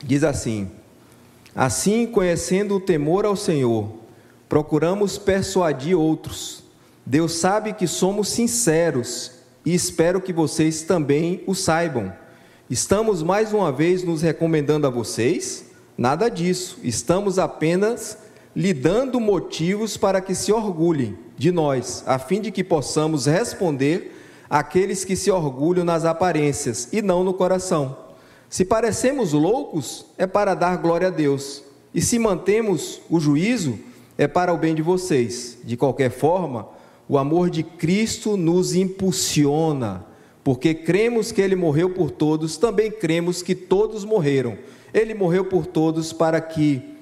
Diz 0.02 0.24
assim: 0.24 0.70
Assim, 1.54 2.06
conhecendo 2.06 2.76
o 2.76 2.80
temor 2.80 3.26
ao 3.26 3.36
Senhor, 3.36 3.92
procuramos 4.48 5.18
persuadir 5.18 5.98
outros. 5.98 6.62
Deus 7.04 7.32
sabe 7.34 7.72
que 7.72 7.86
somos 7.86 8.28
sinceros 8.28 9.41
e 9.64 9.74
espero 9.74 10.20
que 10.20 10.32
vocês 10.32 10.82
também 10.82 11.42
o 11.46 11.54
saibam. 11.54 12.12
Estamos 12.68 13.22
mais 13.22 13.52
uma 13.52 13.70
vez 13.70 14.02
nos 14.02 14.22
recomendando 14.22 14.86
a 14.86 14.90
vocês? 14.90 15.66
Nada 15.96 16.28
disso. 16.28 16.78
Estamos 16.82 17.38
apenas 17.38 18.18
lhe 18.54 18.72
dando 18.72 19.20
motivos 19.20 19.96
para 19.96 20.20
que 20.20 20.34
se 20.34 20.52
orgulhem 20.52 21.18
de 21.36 21.50
nós, 21.50 22.02
a 22.06 22.18
fim 22.18 22.40
de 22.40 22.50
que 22.50 22.62
possamos 22.62 23.26
responder 23.26 24.16
àqueles 24.48 25.04
que 25.04 25.16
se 25.16 25.30
orgulham 25.30 25.84
nas 25.84 26.04
aparências 26.04 26.88
e 26.92 27.00
não 27.00 27.24
no 27.24 27.34
coração. 27.34 27.96
Se 28.48 28.64
parecemos 28.64 29.32
loucos, 29.32 30.04
é 30.18 30.26
para 30.26 30.54
dar 30.54 30.76
glória 30.76 31.08
a 31.08 31.10
Deus, 31.10 31.62
e 31.94 32.02
se 32.02 32.18
mantemos 32.18 33.00
o 33.08 33.18
juízo, 33.18 33.78
é 34.18 34.28
para 34.28 34.52
o 34.52 34.58
bem 34.58 34.74
de 34.74 34.82
vocês. 34.82 35.56
De 35.64 35.76
qualquer 35.76 36.10
forma, 36.10 36.68
o 37.08 37.18
amor 37.18 37.50
de 37.50 37.62
Cristo 37.62 38.36
nos 38.36 38.74
impulsiona, 38.74 40.04
porque 40.42 40.74
cremos 40.74 41.30
que 41.30 41.40
Ele 41.40 41.56
morreu 41.56 41.90
por 41.90 42.10
todos, 42.10 42.56
também 42.56 42.90
cremos 42.90 43.42
que 43.42 43.54
todos 43.54 44.04
morreram. 44.04 44.56
Ele 44.92 45.14
morreu 45.14 45.44
por 45.44 45.66
todos 45.66 46.12
para 46.12 46.40
que 46.40 46.92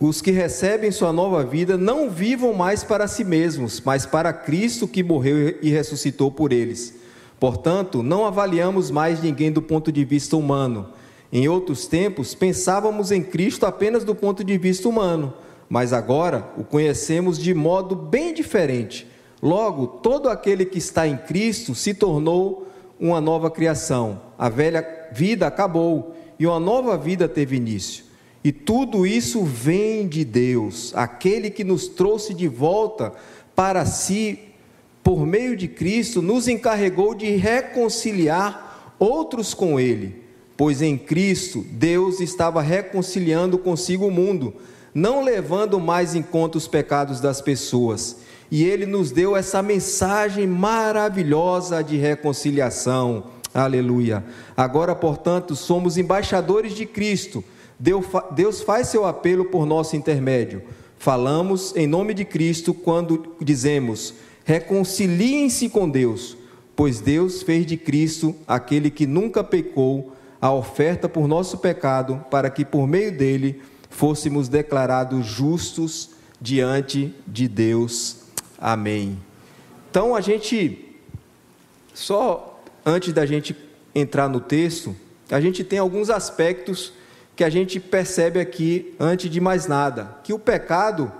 os 0.00 0.22
que 0.22 0.30
recebem 0.30 0.92
sua 0.92 1.12
nova 1.12 1.44
vida 1.44 1.76
não 1.76 2.08
vivam 2.08 2.54
mais 2.54 2.84
para 2.84 3.08
si 3.08 3.24
mesmos, 3.24 3.82
mas 3.84 4.06
para 4.06 4.32
Cristo 4.32 4.86
que 4.86 5.02
morreu 5.02 5.58
e 5.60 5.70
ressuscitou 5.70 6.30
por 6.30 6.52
eles. 6.52 6.94
Portanto, 7.40 8.02
não 8.02 8.24
avaliamos 8.24 8.90
mais 8.92 9.20
ninguém 9.20 9.50
do 9.50 9.60
ponto 9.60 9.90
de 9.90 10.04
vista 10.04 10.36
humano. 10.36 10.88
Em 11.32 11.48
outros 11.48 11.86
tempos, 11.86 12.34
pensávamos 12.34 13.10
em 13.10 13.22
Cristo 13.22 13.66
apenas 13.66 14.04
do 14.04 14.14
ponto 14.14 14.44
de 14.44 14.56
vista 14.56 14.88
humano, 14.88 15.34
mas 15.68 15.92
agora 15.92 16.52
o 16.56 16.64
conhecemos 16.64 17.38
de 17.38 17.52
modo 17.54 17.94
bem 17.94 18.32
diferente. 18.32 19.06
Logo, 19.42 19.86
todo 19.86 20.28
aquele 20.28 20.64
que 20.64 20.78
está 20.78 21.06
em 21.06 21.16
Cristo 21.16 21.74
se 21.74 21.94
tornou 21.94 22.68
uma 22.98 23.20
nova 23.20 23.50
criação. 23.50 24.20
A 24.38 24.48
velha 24.48 24.86
vida 25.12 25.46
acabou 25.46 26.16
e 26.38 26.46
uma 26.46 26.58
nova 26.58 26.96
vida 26.96 27.28
teve 27.28 27.56
início. 27.56 28.04
E 28.42 28.52
tudo 28.52 29.06
isso 29.06 29.44
vem 29.44 30.06
de 30.06 30.24
Deus, 30.24 30.92
aquele 30.94 31.50
que 31.50 31.64
nos 31.64 31.88
trouxe 31.88 32.32
de 32.32 32.46
volta 32.46 33.12
para 33.54 33.84
si, 33.84 34.38
por 35.02 35.26
meio 35.26 35.56
de 35.56 35.66
Cristo, 35.66 36.22
nos 36.22 36.46
encarregou 36.46 37.14
de 37.14 37.36
reconciliar 37.36 38.94
outros 38.98 39.54
com 39.54 39.78
Ele, 39.78 40.22
pois 40.56 40.80
em 40.80 40.96
Cristo 40.96 41.64
Deus 41.72 42.20
estava 42.20 42.62
reconciliando 42.62 43.58
consigo 43.58 44.06
o 44.06 44.10
mundo, 44.10 44.54
não 44.94 45.22
levando 45.22 45.78
mais 45.78 46.14
em 46.14 46.22
conta 46.22 46.58
os 46.58 46.68
pecados 46.68 47.20
das 47.20 47.40
pessoas. 47.40 48.16
E 48.50 48.64
Ele 48.64 48.86
nos 48.86 49.10
deu 49.10 49.36
essa 49.36 49.62
mensagem 49.62 50.46
maravilhosa 50.46 51.82
de 51.82 51.96
reconciliação. 51.96 53.24
Aleluia. 53.52 54.24
Agora, 54.56 54.94
portanto, 54.94 55.54
somos 55.54 55.96
embaixadores 55.96 56.72
de 56.72 56.86
Cristo 56.86 57.44
Deus 57.78 58.60
faz 58.60 58.88
seu 58.88 59.06
apelo 59.06 59.44
por 59.44 59.64
nosso 59.64 59.94
intermédio. 59.94 60.62
Falamos 60.98 61.72
em 61.76 61.86
nome 61.86 62.12
de 62.12 62.24
Cristo 62.24 62.74
quando 62.74 63.36
dizemos: 63.40 64.14
reconciliem-se 64.44 65.68
com 65.68 65.88
Deus, 65.88 66.36
pois 66.74 67.00
Deus 67.00 67.42
fez 67.42 67.64
de 67.64 67.76
Cristo 67.76 68.34
aquele 68.48 68.90
que 68.90 69.06
nunca 69.06 69.44
pecou 69.44 70.12
a 70.40 70.52
oferta 70.52 71.08
por 71.08 71.28
nosso 71.28 71.58
pecado, 71.58 72.24
para 72.30 72.50
que 72.50 72.64
por 72.64 72.86
meio 72.86 73.16
dele 73.16 73.62
fôssemos 73.88 74.48
declarados 74.48 75.26
justos 75.26 76.10
diante 76.40 77.14
de 77.26 77.48
Deus. 77.48 78.18
Amém. 78.58 79.18
Então 79.90 80.14
a 80.14 80.20
gente, 80.20 80.96
só 81.94 82.60
antes 82.84 83.12
da 83.12 83.26
gente 83.26 83.56
entrar 83.94 84.28
no 84.28 84.40
texto, 84.40 84.94
a 85.30 85.40
gente 85.40 85.62
tem 85.64 85.78
alguns 85.78 86.10
aspectos 86.10 86.92
que 87.36 87.44
a 87.44 87.50
gente 87.50 87.78
percebe 87.78 88.40
aqui, 88.40 88.94
antes 88.98 89.30
de 89.30 89.40
mais 89.40 89.66
nada, 89.66 90.16
que 90.24 90.32
o 90.32 90.38
pecado, 90.38 91.12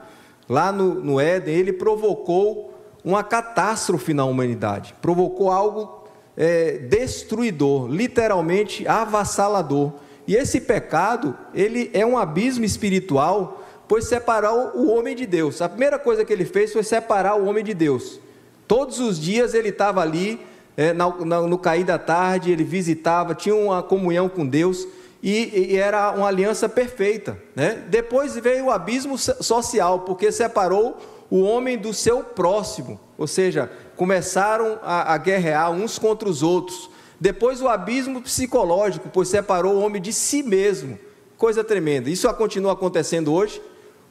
lá 0.48 0.72
no, 0.72 0.94
no 0.94 1.20
Éden, 1.20 1.54
ele 1.54 1.72
provocou 1.72 2.74
uma 3.04 3.22
catástrofe 3.22 4.12
na 4.12 4.24
humanidade, 4.24 4.94
provocou 5.00 5.50
algo 5.50 6.08
é, 6.36 6.78
destruidor, 6.78 7.88
literalmente 7.88 8.86
avassalador. 8.86 9.92
E 10.28 10.36
esse 10.36 10.60
pecado, 10.60 11.34
ele 11.54 11.90
é 11.94 12.04
um 12.04 12.18
abismo 12.18 12.62
espiritual, 12.62 13.66
pois 13.88 14.04
separou 14.04 14.72
o 14.74 14.92
homem 14.92 15.16
de 15.16 15.24
Deus. 15.24 15.62
A 15.62 15.70
primeira 15.70 15.98
coisa 15.98 16.22
que 16.22 16.30
ele 16.30 16.44
fez 16.44 16.70
foi 16.70 16.82
separar 16.82 17.36
o 17.36 17.46
homem 17.46 17.64
de 17.64 17.72
Deus. 17.72 18.20
Todos 18.66 19.00
os 19.00 19.18
dias 19.18 19.54
ele 19.54 19.70
estava 19.70 20.02
ali, 20.02 20.38
é, 20.76 20.92
no, 20.92 21.24
no 21.24 21.58
cair 21.58 21.82
da 21.82 21.98
tarde, 21.98 22.52
ele 22.52 22.62
visitava, 22.62 23.34
tinha 23.34 23.56
uma 23.56 23.82
comunhão 23.82 24.28
com 24.28 24.46
Deus, 24.46 24.86
e, 25.22 25.70
e, 25.72 25.76
era 25.76 26.10
uma 26.10 26.28
aliança 26.28 26.68
perfeita. 26.68 27.38
Né? 27.56 27.82
Depois 27.88 28.36
veio 28.36 28.66
o 28.66 28.70
abismo 28.70 29.16
social, 29.16 30.00
porque 30.00 30.30
separou 30.30 30.98
o 31.30 31.40
homem 31.40 31.78
do 31.78 31.94
seu 31.94 32.22
próximo, 32.22 33.00
ou 33.16 33.26
seja, 33.26 33.70
começaram 33.96 34.78
a, 34.82 35.14
a 35.14 35.16
guerrear 35.16 35.70
uns 35.70 35.98
contra 35.98 36.28
os 36.28 36.42
outros. 36.42 36.90
Depois 37.20 37.60
o 37.60 37.68
abismo 37.68 38.22
psicológico, 38.22 39.10
pois 39.12 39.28
separou 39.28 39.74
o 39.74 39.80
homem 39.80 40.00
de 40.00 40.12
si 40.12 40.42
mesmo. 40.42 40.98
Coisa 41.36 41.64
tremenda. 41.64 42.10
Isso 42.10 42.32
continua 42.34 42.72
acontecendo 42.72 43.32
hoje. 43.32 43.60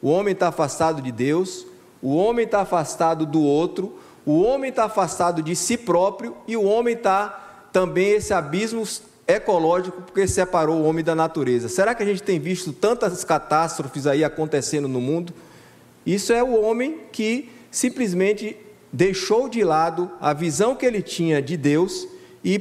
O 0.00 0.10
homem 0.10 0.32
está 0.32 0.48
afastado 0.48 1.02
de 1.02 1.10
Deus, 1.10 1.66
o 2.00 2.14
homem 2.14 2.44
está 2.44 2.60
afastado 2.60 3.26
do 3.26 3.42
outro, 3.42 3.98
o 4.24 4.40
homem 4.42 4.70
está 4.70 4.84
afastado 4.84 5.42
de 5.42 5.56
si 5.56 5.76
próprio 5.76 6.36
e 6.46 6.56
o 6.56 6.62
homem 6.62 6.94
está 6.94 7.68
também 7.72 8.10
esse 8.10 8.32
abismo 8.32 8.84
ecológico 9.26 10.02
porque 10.02 10.28
separou 10.28 10.76
o 10.76 10.84
homem 10.84 11.04
da 11.04 11.14
natureza. 11.14 11.68
Será 11.68 11.94
que 11.94 12.02
a 12.02 12.06
gente 12.06 12.22
tem 12.22 12.38
visto 12.38 12.72
tantas 12.72 13.24
catástrofes 13.24 14.06
aí 14.06 14.22
acontecendo 14.22 14.86
no 14.86 15.00
mundo? 15.00 15.34
Isso 16.06 16.32
é 16.32 16.42
o 16.42 16.60
homem 16.62 17.00
que 17.10 17.50
simplesmente 17.70 18.56
deixou 18.92 19.48
de 19.48 19.64
lado 19.64 20.10
a 20.20 20.32
visão 20.32 20.76
que 20.76 20.86
ele 20.86 21.02
tinha 21.02 21.42
de 21.42 21.56
Deus 21.56 22.06
e 22.42 22.60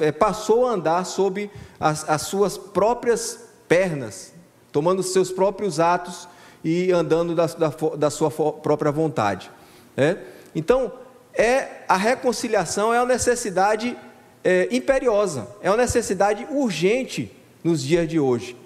é, 0.00 0.12
passou 0.12 0.66
a 0.66 0.72
andar 0.72 1.04
sob 1.04 1.50
as, 1.80 2.08
as 2.08 2.22
suas 2.22 2.58
próprias 2.58 3.40
pernas, 3.66 4.32
tomando 4.70 5.02
seus 5.02 5.30
próprios 5.30 5.80
atos 5.80 6.28
e 6.62 6.92
andando 6.92 7.34
da, 7.34 7.46
da, 7.46 7.68
da 7.96 8.10
sua 8.10 8.30
própria 8.30 8.92
vontade. 8.92 9.50
É? 9.96 10.18
Então, 10.54 10.92
é 11.34 11.82
a 11.88 11.96
reconciliação 11.96 12.92
é 12.92 13.00
uma 13.00 13.06
necessidade 13.06 13.96
é, 14.44 14.68
imperiosa, 14.70 15.48
é 15.62 15.70
uma 15.70 15.76
necessidade 15.76 16.46
urgente 16.50 17.34
nos 17.64 17.82
dias 17.82 18.08
de 18.08 18.18
hoje. 18.20 18.56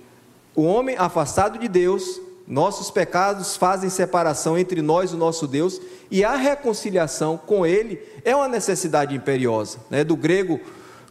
O 0.55 0.63
homem 0.63 0.97
afastado 0.99 1.59
de 1.59 1.69
Deus, 1.69 2.21
nossos 2.47 2.91
pecados 2.91 3.57
fazem 3.57 3.91
separação 3.91 4.57
entre 4.57 4.81
nós 4.81 5.11
e 5.11 5.15
o 5.15 5.19
nosso 5.19 5.47
Deus, 5.47 5.81
e 6.11 6.25
a 6.25 6.37
reconciliação 6.37 7.37
com 7.37 7.67
Ele 7.67 8.01
é 8.25 8.37
uma 8.37 8.47
necessidade 8.47 9.15
imperiosa. 9.15 9.79
Né? 9.91 10.05
Do 10.05 10.17
grego 10.17 10.61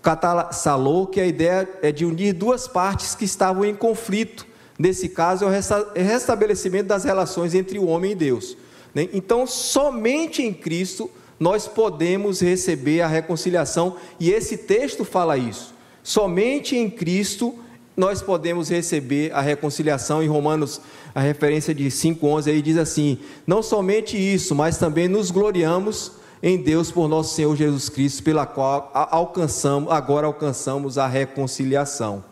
katalsalô, 0.02 1.08
que 1.08 1.20
a 1.20 1.26
ideia 1.26 1.68
é 1.82 1.92
de 1.92 2.06
unir 2.06 2.34
duas 2.34 2.68
partes 2.68 3.16
que 3.16 3.26
estavam 3.26 3.66
em 3.66 3.76
conflito. 3.76 4.48
Nesse 4.78 5.10
caso, 5.10 5.46
é 5.46 5.48
o 5.48 6.04
restabelecimento 6.04 6.88
das 6.88 7.04
relações 7.04 7.54
entre 7.54 7.80
o 7.80 7.86
homem 7.86 8.12
e 8.12 8.16
Deus. 8.16 8.56
Né? 8.94 9.10
Então, 9.12 9.46
somente 9.46 10.42
em 10.42 10.54
Cristo 10.54 11.10
nós 11.38 11.68
podemos 11.68 12.40
receber 12.40 13.02
a 13.02 13.08
reconciliação, 13.08 13.98
e 14.20 14.32
esse 14.32 14.58
texto 14.58 15.04
fala 15.04 15.38
isso. 15.38 15.74
Somente 16.02 16.78
em 16.78 16.90
Cristo 16.90 17.60
nós 17.96 18.22
podemos 18.22 18.70
receber 18.70 19.32
a 19.34 19.42
reconciliação. 19.42 20.22
Em 20.22 20.28
Romanos, 20.28 20.82
a 21.14 21.22
referência 21.22 21.74
de 21.74 21.86
5,11 21.86 22.48
aí 22.48 22.62
diz 22.62 22.78
assim: 22.78 23.20
Não 23.48 23.64
somente 23.64 24.18
isso, 24.18 24.54
mas 24.54 24.78
também 24.78 25.08
nos 25.08 25.32
gloriamos 25.32 26.14
em 26.44 26.58
Deus 26.58 26.92
por 26.92 27.08
nosso 27.08 27.34
Senhor 27.34 27.56
Jesus 27.56 27.90
Cristo, 27.90 28.22
pela 28.22 28.46
qual 28.46 28.92
alcançamos, 28.94 29.92
agora 29.92 30.28
alcançamos 30.28 30.98
a 30.98 31.08
reconciliação. 31.08 32.24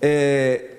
É, 0.00 0.78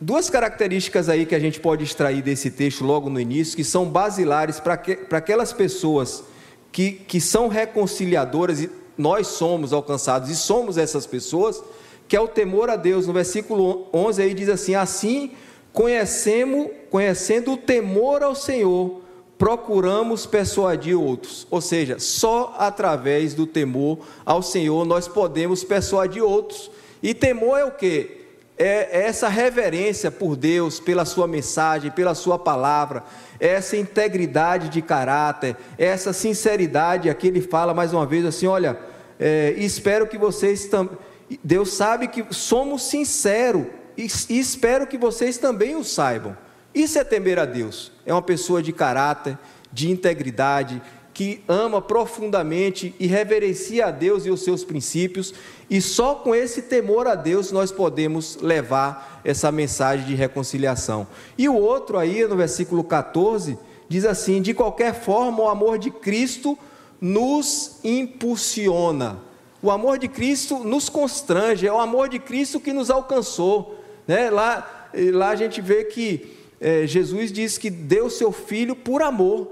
duas 0.00 0.28
características 0.28 1.08
aí 1.08 1.24
que 1.24 1.34
a 1.34 1.38
gente 1.38 1.60
pode 1.60 1.84
extrair 1.84 2.20
desse 2.22 2.50
texto 2.50 2.84
logo 2.84 3.08
no 3.08 3.20
início, 3.20 3.56
que 3.56 3.64
são 3.64 3.86
basilares 3.86 4.58
para 4.60 4.74
aquelas 5.12 5.52
pessoas 5.52 6.24
que, 6.72 6.92
que 6.92 7.20
são 7.20 7.46
reconciliadoras, 7.46 8.60
e 8.60 8.70
nós 8.98 9.28
somos 9.28 9.72
alcançados 9.72 10.28
e 10.28 10.36
somos 10.36 10.76
essas 10.76 11.06
pessoas, 11.06 11.62
que 12.08 12.16
é 12.16 12.20
o 12.20 12.28
temor 12.28 12.70
a 12.70 12.76
Deus. 12.76 13.06
No 13.06 13.12
versículo 13.12 13.88
11 13.92 14.22
aí 14.22 14.34
diz 14.34 14.48
assim: 14.48 14.74
Assim 14.74 15.32
conhecemos, 15.72 16.68
conhecendo 16.90 17.52
o 17.52 17.56
temor 17.56 18.22
ao 18.22 18.34
Senhor, 18.34 19.02
procuramos 19.36 20.24
persuadir 20.24 20.98
outros. 20.98 21.46
Ou 21.50 21.60
seja, 21.60 21.98
só 21.98 22.54
através 22.58 23.34
do 23.34 23.46
temor 23.46 23.98
ao 24.24 24.42
Senhor 24.42 24.84
nós 24.84 25.08
podemos 25.08 25.64
persuadir 25.64 26.22
outros. 26.22 26.70
E 27.02 27.12
temor 27.12 27.58
é 27.58 27.64
o 27.64 27.72
que? 27.72 28.22
É, 28.56 29.00
é 29.00 29.06
essa 29.06 29.28
reverência 29.28 30.12
por 30.12 30.36
Deus, 30.36 30.78
pela 30.78 31.04
sua 31.04 31.26
mensagem, 31.26 31.90
pela 31.90 32.14
sua 32.14 32.38
palavra, 32.38 33.02
essa 33.40 33.76
integridade 33.76 34.68
de 34.68 34.80
caráter, 34.80 35.56
essa 35.76 36.12
sinceridade. 36.12 37.10
Aqui 37.10 37.26
ele 37.26 37.40
fala 37.40 37.74
mais 37.74 37.92
uma 37.92 38.06
vez 38.06 38.24
assim: 38.24 38.46
olha, 38.46 38.78
é, 39.18 39.54
espero 39.56 40.06
que 40.06 40.16
vocês 40.16 40.66
também. 40.66 40.96
Deus 41.42 41.72
sabe 41.72 42.08
que 42.08 42.24
somos 42.30 42.82
sinceros 42.82 43.66
e, 43.96 44.06
e 44.28 44.38
espero 44.38 44.86
que 44.86 44.98
vocês 44.98 45.38
também 45.38 45.76
o 45.76 45.84
saibam. 45.84 46.36
Isso 46.74 46.98
é 46.98 47.04
temer 47.04 47.38
a 47.38 47.44
Deus. 47.44 47.92
É 48.04 48.12
uma 48.12 48.22
pessoa 48.22 48.62
de 48.62 48.72
caráter, 48.72 49.38
de 49.72 49.90
integridade, 49.90 50.82
que 51.14 51.44
ama 51.46 51.80
profundamente 51.80 52.92
e 52.98 53.06
reverencia 53.06 53.86
a 53.86 53.90
Deus 53.92 54.26
e 54.26 54.30
os 54.30 54.42
seus 54.42 54.64
princípios, 54.64 55.32
e 55.70 55.80
só 55.80 56.16
com 56.16 56.34
esse 56.34 56.62
temor 56.62 57.06
a 57.06 57.14
Deus 57.14 57.52
nós 57.52 57.70
podemos 57.70 58.36
levar 58.42 59.22
essa 59.24 59.52
mensagem 59.52 60.04
de 60.04 60.14
reconciliação. 60.14 61.06
E 61.38 61.48
o 61.48 61.54
outro 61.54 61.96
aí, 61.96 62.26
no 62.26 62.36
versículo 62.36 62.82
14, 62.82 63.56
diz 63.88 64.04
assim: 64.04 64.42
De 64.42 64.52
qualquer 64.52 64.92
forma, 64.92 65.44
o 65.44 65.48
amor 65.48 65.78
de 65.78 65.90
Cristo 65.90 66.58
nos 67.00 67.78
impulsiona. 67.84 69.18
O 69.64 69.70
amor 69.70 69.98
de 69.98 70.08
Cristo 70.08 70.58
nos 70.58 70.90
constrange, 70.90 71.66
é 71.66 71.72
o 71.72 71.80
amor 71.80 72.10
de 72.10 72.18
Cristo 72.18 72.60
que 72.60 72.70
nos 72.70 72.90
alcançou. 72.90 73.82
Né? 74.06 74.28
Lá, 74.28 74.90
lá 74.92 75.30
a 75.30 75.34
gente 75.34 75.62
vê 75.62 75.84
que 75.84 76.36
é, 76.60 76.86
Jesus 76.86 77.32
diz 77.32 77.56
que 77.56 77.70
deu 77.70 78.10
seu 78.10 78.30
filho 78.30 78.76
por 78.76 79.00
amor. 79.00 79.48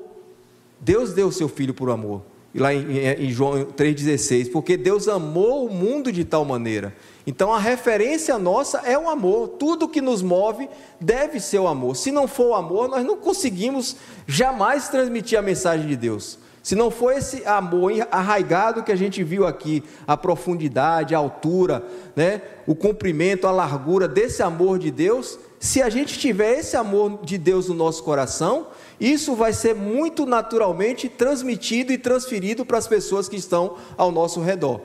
Deus 0.78 1.14
deu 1.14 1.32
seu 1.32 1.48
filho 1.48 1.72
por 1.72 1.88
amor. 1.88 2.20
E 2.54 2.58
lá 2.58 2.74
em, 2.74 2.98
em 2.98 3.30
João 3.30 3.64
3,16, 3.64 4.52
porque 4.52 4.76
Deus 4.76 5.08
amou 5.08 5.64
o 5.64 5.72
mundo 5.72 6.12
de 6.12 6.26
tal 6.26 6.44
maneira. 6.44 6.94
Então 7.26 7.50
a 7.50 7.58
referência 7.58 8.38
nossa 8.38 8.80
é 8.84 8.98
o 8.98 9.08
amor. 9.08 9.48
Tudo 9.48 9.88
que 9.88 10.02
nos 10.02 10.20
move 10.20 10.68
deve 11.00 11.40
ser 11.40 11.60
o 11.60 11.66
amor. 11.66 11.96
Se 11.96 12.12
não 12.12 12.28
for 12.28 12.48
o 12.48 12.54
amor, 12.54 12.86
nós 12.86 13.02
não 13.02 13.16
conseguimos 13.16 13.96
jamais 14.26 14.90
transmitir 14.90 15.38
a 15.38 15.42
mensagem 15.42 15.86
de 15.86 15.96
Deus. 15.96 16.38
Se 16.62 16.74
não 16.74 16.90
for 16.90 17.12
esse 17.12 17.44
amor 17.44 17.92
arraigado 18.10 18.82
que 18.82 18.92
a 18.92 18.96
gente 18.96 19.24
viu 19.24 19.46
aqui, 19.46 19.82
a 20.06 20.16
profundidade, 20.16 21.14
a 21.14 21.18
altura, 21.18 21.84
né, 22.14 22.40
o 22.66 22.74
comprimento, 22.74 23.46
a 23.46 23.50
largura 23.50 24.06
desse 24.06 24.42
amor 24.42 24.78
de 24.78 24.90
Deus, 24.90 25.38
se 25.58 25.82
a 25.82 25.88
gente 25.88 26.18
tiver 26.18 26.58
esse 26.58 26.76
amor 26.76 27.20
de 27.24 27.38
Deus 27.38 27.68
no 27.68 27.74
nosso 27.74 28.02
coração, 28.02 28.68
isso 29.00 29.34
vai 29.34 29.52
ser 29.52 29.74
muito 29.74 30.24
naturalmente 30.26 31.08
transmitido 31.08 31.92
e 31.92 31.98
transferido 31.98 32.64
para 32.64 32.78
as 32.78 32.86
pessoas 32.86 33.28
que 33.28 33.36
estão 33.36 33.76
ao 33.96 34.12
nosso 34.12 34.40
redor. 34.40 34.80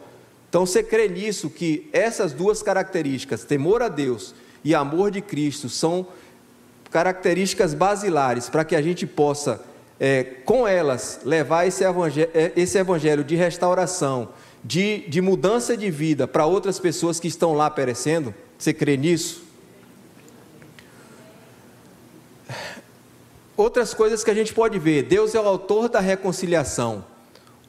Então 0.50 0.66
você 0.66 0.82
crê 0.82 1.08
nisso 1.08 1.50
que 1.50 1.90
essas 1.92 2.32
duas 2.32 2.64
características, 2.64 3.44
temor 3.44 3.82
a 3.84 3.90
Deus 3.90 4.34
e 4.64 4.74
amor 4.74 5.12
de 5.12 5.22
Cristo, 5.22 5.70
são 5.70 6.08
características 6.90 7.74
basilares 7.74 8.50
para 8.50 8.64
que 8.64 8.76
a 8.76 8.82
gente 8.82 9.06
possa, 9.06 9.62
é, 10.00 10.24
com 10.46 10.68
elas, 10.68 11.22
levar 11.24 11.66
esse 11.66 11.84
evangelho, 11.84 12.30
é, 12.34 12.52
esse 12.56 12.78
evangelho 12.78 13.24
de 13.24 13.36
restauração, 13.36 14.30
de, 14.64 15.00
de 15.08 15.22
mudança 15.22 15.76
de 15.76 15.90
vida 15.90 16.28
para 16.28 16.46
outras 16.46 16.80
pessoas 16.80 17.20
que 17.20 17.28
estão 17.28 17.54
lá 17.54 17.70
perecendo? 17.70 18.34
Você 18.58 18.74
crê 18.74 18.98
nisso? 18.98 19.44
Outras 23.56 23.94
coisas 23.94 24.24
que 24.24 24.30
a 24.30 24.36
gente 24.36 24.54
pode 24.54 24.78
ver: 24.78 25.04
Deus 25.04 25.34
é 25.34 25.40
o 25.40 25.48
autor 25.48 25.90
da 25.90 26.00
reconciliação. 26.00 27.04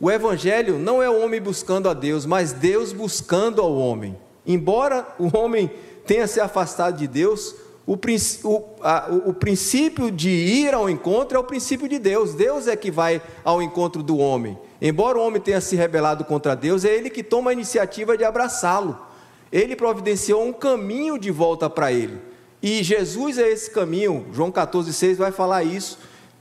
O 0.01 0.11
Evangelho 0.11 0.79
não 0.79 1.03
é 1.03 1.11
o 1.11 1.21
homem 1.21 1.41
buscando 1.41 1.89
a 1.89 1.95
Deus, 1.95 2.25
mas 2.25 2.53
Deus 2.53 2.93
buscando 2.93 3.61
ao 3.61 3.75
homem. 3.75 4.17
Embora 4.47 5.07
o 5.19 5.37
homem 5.37 5.71
tenha 6.07 6.27
se 6.27 6.41
afastado 6.41 6.99
de 6.99 7.07
Deus, 7.09 7.55
o, 7.89 7.95
o, 7.95 9.31
o, 9.31 9.33
princípio 9.33 10.11
de 10.11 10.29
ir 10.29 10.75
ao 10.75 10.91
encontro 10.91 11.39
é 11.39 11.41
o 11.41 11.45
princípio 11.45 11.89
de 11.89 11.99
Deus. 11.99 12.35
Deus 12.35 12.69
é 12.69 12.77
que 12.77 12.91
vai 12.91 13.23
ao 13.43 13.63
encontro 13.63 14.03
do 14.03 14.19
homem. 14.19 14.59
Embora 14.79 15.17
o 15.17 15.27
homem 15.27 15.41
tenha 15.41 15.59
se 15.59 15.75
rebelado 15.75 16.23
contra 16.23 16.55
Deus, 16.55 16.85
é 16.85 16.95
ele 16.95 17.09
que 17.09 17.23
toma 17.23 17.49
a 17.49 17.55
iniciativa 17.55 18.15
de 18.15 18.25
abraçá-lo. 18.25 19.01
Ele 19.51 19.75
providenciou 19.75 20.45
um 20.45 20.53
caminho 20.53 21.19
de 21.19 21.31
volta 21.31 21.71
para 21.71 21.91
ele. 21.91 22.21
E 22.63 22.83
Jesus 22.83 23.39
é 23.39 23.49
esse 23.49 23.71
caminho, 23.71 24.27
João 24.35 24.53
14,6 24.53 25.17
vai 25.17 25.33
falar 25.33 25.65
isso. 25.65 25.99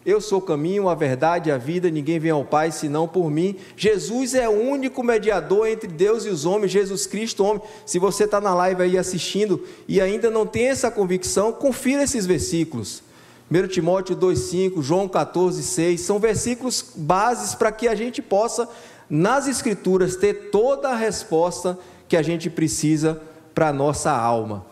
Eu 0.08 0.22
sou 0.22 0.39
o 0.39 0.41
caminho, 0.41 0.88
a 0.88 0.96
verdade, 0.96 1.52
a 1.52 1.58
vida, 1.58 1.89
ninguém 1.89 2.17
vem 2.17 2.32
ao 2.32 2.46
Pai 2.46 2.72
senão 2.72 3.10
por 3.10 3.30
mim. 3.30 3.58
Jesus 3.76 4.34
é 4.36 4.48
o 4.48 4.54
único 4.54 5.04
mediador 5.04 5.67
entre 5.67 5.86
Deus 5.86 6.26
e 6.26 6.30
os 6.30 6.46
homens, 6.46 6.72
Jesus 6.72 7.06
Cristo, 7.06 7.43
homem. 7.43 7.62
Se 7.86 8.00
você 8.00 8.24
está 8.24 8.39
na 8.39 8.56
live 8.56 8.84
aí 8.84 8.98
assistindo 8.98 9.62
e 9.86 10.00
ainda 10.00 10.30
não 10.30 10.46
tem 10.46 10.70
essa 10.70 10.89
convicção, 10.89 11.52
confira 11.52 12.04
esses 12.04 12.26
versículos. 12.26 13.04
1 13.52 13.67
Timóteo 13.67 14.15
2,5, 14.15 14.82
João 14.82 15.10
14,6, 15.10 15.98
são 15.98 16.20
versículos 16.20 16.86
bases 16.96 17.54
para 17.54 17.70
que 17.70 17.86
a 17.86 17.93
gente 17.93 18.22
possa, 18.22 18.70
nas 19.10 19.46
Escrituras, 19.46 20.15
ter 20.15 20.52
toda 20.52 20.88
a 20.88 20.96
resposta 20.96 21.78
que 22.08 22.15
a 22.15 22.22
gente 22.22 22.50
precisa 22.50 23.22
para 23.54 23.67
a 23.67 23.74
nossa 23.74 24.10
alma. 24.10 24.65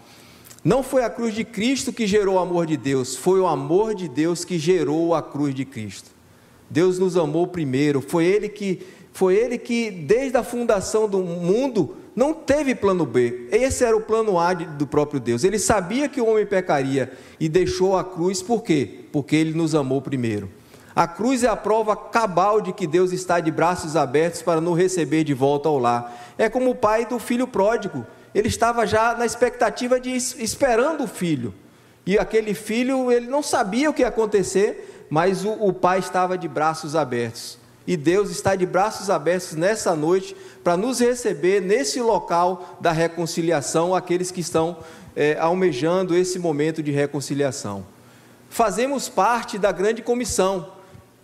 Não 0.66 0.82
foi 0.82 1.04
a 1.04 1.10
cruz 1.12 1.36
de 1.36 1.44
Cristo 1.44 1.94
que 1.94 2.08
gerou 2.08 2.38
o 2.38 2.40
amor 2.40 2.66
de 2.66 2.76
Deus, 2.76 3.16
foi 3.16 3.40
o 3.40 3.46
amor 3.46 3.94
de 3.94 4.10
Deus 4.10 4.44
que 4.44 4.58
gerou 4.58 5.14
a 5.14 5.22
cruz 5.22 5.54
de 5.54 5.64
Cristo. 5.64 6.10
Deus 6.68 6.98
nos 6.98 7.16
amou 7.16 7.46
primeiro, 7.46 8.02
foi 8.02 8.26
ele 8.26 8.50
que 8.50 8.82
foi 9.14 9.36
ele 9.36 9.60
que 9.60 9.92
desde 9.92 10.36
a 10.36 10.44
fundação 10.44 11.08
do 11.08 11.20
mundo 11.20 11.96
não 12.16 12.34
teve 12.34 12.74
plano 12.74 13.06
B. 13.06 13.48
Esse 13.52 13.86
era 13.86 13.96
o 13.96 14.02
plano 14.02 14.40
A 14.40 14.56
do 14.56 14.88
próprio 14.88 15.20
Deus. 15.20 15.44
Ele 15.44 15.60
sabia 15.60 16.10
que 16.10 16.20
o 16.20 16.28
homem 16.28 16.48
pecaria 16.48 17.14
e 17.40 17.48
deixou 17.48 17.96
a 17.96 18.04
cruz 18.04 18.42
por 18.42 18.64
quê? 18.64 19.06
Porque 19.12 19.36
ele 19.36 19.54
nos 19.54 19.76
amou 19.76 20.02
primeiro. 20.02 20.50
A 20.96 21.08
cruz 21.08 21.44
é 21.44 21.48
a 21.48 21.56
prova 21.56 21.96
cabal 21.96 22.60
de 22.60 22.74
que 22.74 22.88
Deus 22.88 23.12
está 23.12 23.40
de 23.40 23.52
braços 23.52 23.96
abertos 23.96 24.42
para 24.42 24.60
nos 24.60 24.78
receber 24.78 25.24
de 25.24 25.34
volta 25.34 25.70
ao 25.70 25.78
lar. 25.78 26.34
É 26.38 26.50
como 26.50 26.72
o 26.72 26.76
pai 26.76 27.06
do 27.06 27.20
filho 27.20 27.46
pródigo 27.46 28.06
ele 28.36 28.50
estava 28.50 28.86
já 28.86 29.16
na 29.16 29.26
expectativa 29.26 29.98
de 29.98 30.12
esperando 30.12 31.06
o 31.06 31.08
filho. 31.08 31.54
E 32.06 32.20
aquele 32.20 32.54
filho, 32.54 33.10
ele 33.10 33.28
não 33.28 33.42
sabia 33.42 33.90
o 33.90 33.94
que 33.94 34.02
ia 34.02 34.10
acontecer, 34.10 35.06
mas 35.10 35.46
o, 35.46 35.52
o 35.54 35.72
Pai 35.72 36.00
estava 36.00 36.38
de 36.38 36.46
braços 36.46 36.98
abertos. 36.98 37.58
E 37.88 37.96
Deus 37.96 38.30
está 38.30 38.54
de 38.54 38.66
braços 38.66 39.10
abertos 39.10 39.54
nessa 39.54 39.96
noite 39.96 40.36
para 40.62 40.76
nos 40.76 41.00
receber 41.00 41.62
nesse 41.62 42.02
local 42.02 42.78
da 42.82 42.92
reconciliação, 42.92 43.96
aqueles 43.96 44.32
que 44.32 44.42
estão 44.42 44.78
é, 45.16 45.38
almejando 45.40 46.14
esse 46.14 46.38
momento 46.38 46.84
de 46.84 46.92
reconciliação. 46.92 47.86
Fazemos 48.50 49.08
parte 49.08 49.58
da 49.58 49.72
grande 49.72 50.02
comissão. 50.02 50.74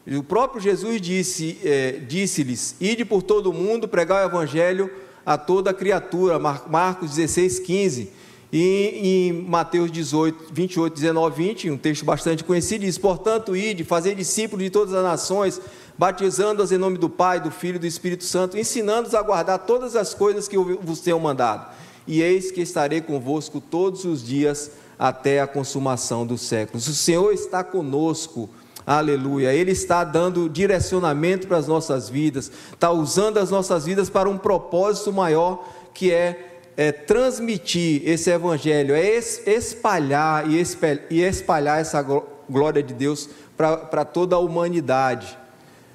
O 0.08 0.24
próprio 0.24 0.62
Jesus 0.62 1.02
disse, 1.02 1.60
é, 1.63 1.91
disse-lhes: 2.08 2.76
Ide 2.80 3.04
por 3.04 3.21
todo 3.21 3.50
o 3.50 3.54
mundo, 3.54 3.88
pregar 3.88 4.24
o 4.24 4.30
evangelho 4.30 4.89
a 5.25 5.38
toda 5.38 5.73
criatura. 5.73 6.39
Marcos 6.39 7.15
16, 7.15 7.60
15. 7.60 8.12
E 8.53 8.99
em 9.01 9.34
Mateus 9.34 9.89
18, 9.89 10.53
28, 10.53 10.93
19, 10.93 11.43
20, 11.43 11.71
um 11.71 11.77
texto 11.77 12.03
bastante 12.03 12.43
conhecido, 12.43 12.84
diz: 12.84 12.97
Portanto, 12.97 13.55
ide, 13.55 13.86
fazer 13.86 14.13
discípulos 14.13 14.63
de 14.65 14.69
todas 14.69 14.93
as 14.93 15.03
nações, 15.03 15.62
batizando-as 15.97 16.71
em 16.71 16.77
nome 16.77 16.97
do 16.97 17.10
Pai, 17.10 17.39
do 17.39 17.49
Filho 17.49 17.77
e 17.77 17.79
do 17.79 17.88
Espírito 17.88 18.25
Santo, 18.25 18.57
ensinando-os 18.57 19.15
a 19.15 19.21
guardar 19.21 19.60
todas 19.60 19.95
as 19.95 20.13
coisas 20.13 20.49
que 20.49 20.57
eu 20.57 20.79
vos 20.81 20.99
tenho 20.99 21.19
mandado. 21.19 21.73
E 22.05 22.21
eis 22.21 22.51
que 22.51 22.60
estarei 22.60 22.99
convosco 22.99 23.62
todos 23.62 24.03
os 24.03 24.21
dias 24.21 24.71
até 24.99 25.39
a 25.39 25.47
consumação 25.47 26.27
dos 26.27 26.41
séculos. 26.41 26.88
O 26.88 26.93
Senhor 26.93 27.31
está 27.31 27.63
conosco. 27.63 28.49
Aleluia. 28.97 29.54
Ele 29.54 29.71
está 29.71 30.04
dando 30.04 30.49
direcionamento 30.49 31.47
para 31.47 31.58
as 31.58 31.67
nossas 31.67 32.10
vidas, 32.10 32.51
está 32.73 32.91
usando 32.91 33.38
as 33.38 33.49
nossas 33.49 33.86
vidas 33.86 34.10
para 34.10 34.30
um 34.30 34.38
propósito 34.38 35.13
maior 35.13 35.67
que 35.93 36.12
é, 36.12 36.60
é 36.75 36.91
transmitir 36.91 38.01
esse 38.06 38.30
evangelho, 38.30 38.93
é 38.93 39.17
espalhar 39.45 40.45
e 40.49 41.21
espalhar 41.21 41.80
essa 41.80 42.01
glória 42.49 42.84
de 42.84 42.93
Deus 42.93 43.30
para 43.56 44.04
toda 44.04 44.36
a 44.36 44.39
humanidade 44.39 45.38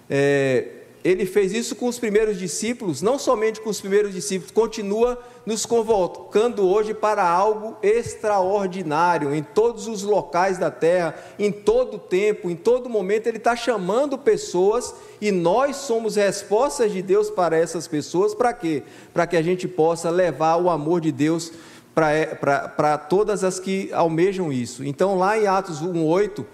é, 0.08 0.68
ele 1.06 1.24
fez 1.24 1.52
isso 1.52 1.76
com 1.76 1.86
os 1.86 2.00
primeiros 2.00 2.36
discípulos, 2.36 3.00
não 3.00 3.16
somente 3.16 3.60
com 3.60 3.70
os 3.70 3.80
primeiros 3.80 4.12
discípulos, 4.12 4.50
continua 4.50 5.16
nos 5.46 5.64
convocando 5.64 6.66
hoje 6.66 6.92
para 6.92 7.22
algo 7.22 7.76
extraordinário 7.80 9.32
em 9.32 9.40
todos 9.40 9.86
os 9.86 10.02
locais 10.02 10.58
da 10.58 10.68
terra, 10.68 11.14
em 11.38 11.52
todo 11.52 11.96
tempo, 11.96 12.50
em 12.50 12.56
todo 12.56 12.90
momento. 12.90 13.28
Ele 13.28 13.36
está 13.36 13.54
chamando 13.54 14.18
pessoas 14.18 14.92
e 15.20 15.30
nós 15.30 15.76
somos 15.76 16.16
respostas 16.16 16.90
de 16.90 17.00
Deus 17.02 17.30
para 17.30 17.56
essas 17.56 17.86
pessoas. 17.86 18.34
Para 18.34 18.52
quê? 18.52 18.82
Para 19.14 19.28
que 19.28 19.36
a 19.36 19.42
gente 19.42 19.68
possa 19.68 20.10
levar 20.10 20.56
o 20.56 20.68
amor 20.68 21.00
de 21.00 21.12
Deus 21.12 21.52
para 21.94 22.98
todas 22.98 23.44
as 23.44 23.60
que 23.60 23.92
almejam 23.92 24.52
isso. 24.52 24.84
Então, 24.84 25.16
lá 25.16 25.38
em 25.38 25.46
Atos 25.46 25.80
1,8, 25.80 26.44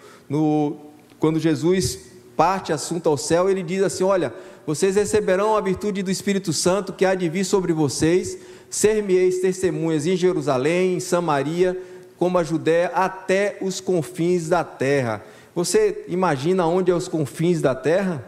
quando 1.18 1.40
Jesus 1.40 2.11
parte 2.36 2.72
assunto 2.72 3.08
ao 3.08 3.16
céu, 3.16 3.48
ele 3.48 3.62
diz 3.62 3.82
assim: 3.82 4.04
Olha, 4.04 4.32
vocês 4.66 4.96
receberão 4.96 5.56
a 5.56 5.60
virtude 5.60 6.02
do 6.02 6.10
Espírito 6.10 6.52
Santo 6.52 6.92
que 6.92 7.04
há 7.04 7.14
de 7.14 7.28
vir 7.28 7.44
sobre 7.44 7.72
vocês, 7.72 8.38
ser-me-eis 8.70 9.40
testemunhas 9.40 10.06
em 10.06 10.16
Jerusalém, 10.16 10.94
em 10.94 11.00
Samaria, 11.00 11.80
como 12.18 12.38
a 12.38 12.44
Judéia, 12.44 12.92
até 12.94 13.58
os 13.60 13.80
confins 13.80 14.48
da 14.48 14.62
terra. 14.62 15.24
Você 15.54 16.04
imagina 16.08 16.66
onde 16.66 16.90
é 16.90 16.94
os 16.94 17.08
confins 17.08 17.60
da 17.60 17.74
terra? 17.74 18.24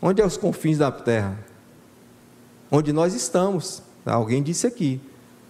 Onde 0.00 0.20
é 0.20 0.26
os 0.26 0.36
confins 0.36 0.78
da 0.78 0.90
terra? 0.90 1.38
Onde 2.70 2.92
nós 2.92 3.14
estamos. 3.14 3.82
Alguém 4.04 4.42
disse 4.42 4.66
aqui. 4.66 5.00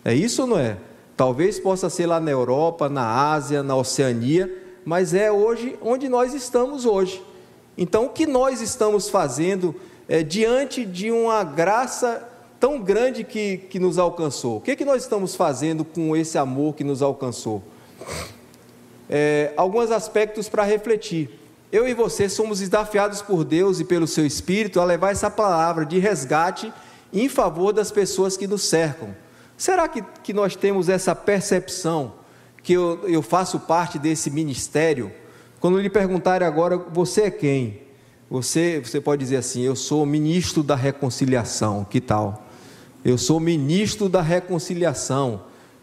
É 0.04 0.14
isso 0.14 0.42
ou 0.42 0.48
não 0.48 0.58
é? 0.58 0.76
Talvez 1.16 1.58
possa 1.58 1.88
ser 1.88 2.06
lá 2.06 2.20
na 2.20 2.30
Europa, 2.30 2.88
na 2.88 3.32
Ásia, 3.32 3.62
na 3.62 3.76
Oceania, 3.76 4.61
mas 4.84 5.14
é 5.14 5.30
hoje 5.30 5.76
onde 5.80 6.08
nós 6.08 6.34
estamos 6.34 6.84
hoje. 6.84 7.22
Então, 7.76 8.06
o 8.06 8.08
que 8.10 8.26
nós 8.26 8.60
estamos 8.60 9.08
fazendo 9.08 9.74
é, 10.08 10.22
diante 10.22 10.84
de 10.84 11.10
uma 11.10 11.42
graça 11.42 12.28
tão 12.60 12.80
grande 12.80 13.24
que, 13.24 13.58
que 13.58 13.78
nos 13.78 13.98
alcançou? 13.98 14.58
O 14.58 14.60
que, 14.60 14.72
é 14.72 14.76
que 14.76 14.84
nós 14.84 15.02
estamos 15.02 15.34
fazendo 15.34 15.84
com 15.84 16.16
esse 16.16 16.36
amor 16.38 16.74
que 16.74 16.84
nos 16.84 17.02
alcançou? 17.02 17.62
É, 19.08 19.52
alguns 19.56 19.90
aspectos 19.90 20.48
para 20.48 20.62
refletir. 20.62 21.38
Eu 21.72 21.88
e 21.88 21.94
você 21.94 22.28
somos 22.28 22.60
desafiados 22.60 23.22
por 23.22 23.44
Deus 23.44 23.80
e 23.80 23.84
pelo 23.84 24.06
seu 24.06 24.26
Espírito 24.26 24.80
a 24.80 24.84
levar 24.84 25.10
essa 25.10 25.30
palavra 25.30 25.86
de 25.86 25.98
resgate 25.98 26.72
em 27.12 27.28
favor 27.28 27.72
das 27.72 27.90
pessoas 27.90 28.36
que 28.36 28.46
nos 28.46 28.62
cercam. 28.62 29.14
Será 29.56 29.88
que, 29.88 30.02
que 30.22 30.32
nós 30.32 30.54
temos 30.54 30.88
essa 30.88 31.14
percepção 31.14 32.12
que 32.62 32.72
eu, 32.74 33.00
eu 33.08 33.22
faço 33.22 33.60
parte 33.60 33.98
desse 33.98 34.30
ministério? 34.30 35.12
Quando 35.60 35.78
lhe 35.78 35.90
perguntarem 35.90 36.46
agora, 36.46 36.76
você 36.76 37.22
é 37.22 37.30
quem? 37.30 37.82
Você, 38.30 38.80
você 38.80 39.00
pode 39.00 39.22
dizer 39.22 39.36
assim: 39.36 39.62
eu 39.62 39.76
sou 39.76 40.06
ministro 40.06 40.62
da 40.62 40.74
reconciliação, 40.74 41.84
que 41.88 42.00
tal? 42.00 42.46
Eu 43.04 43.18
sou 43.18 43.38
ministro 43.40 44.08
da 44.08 44.22
reconciliação. 44.22 45.42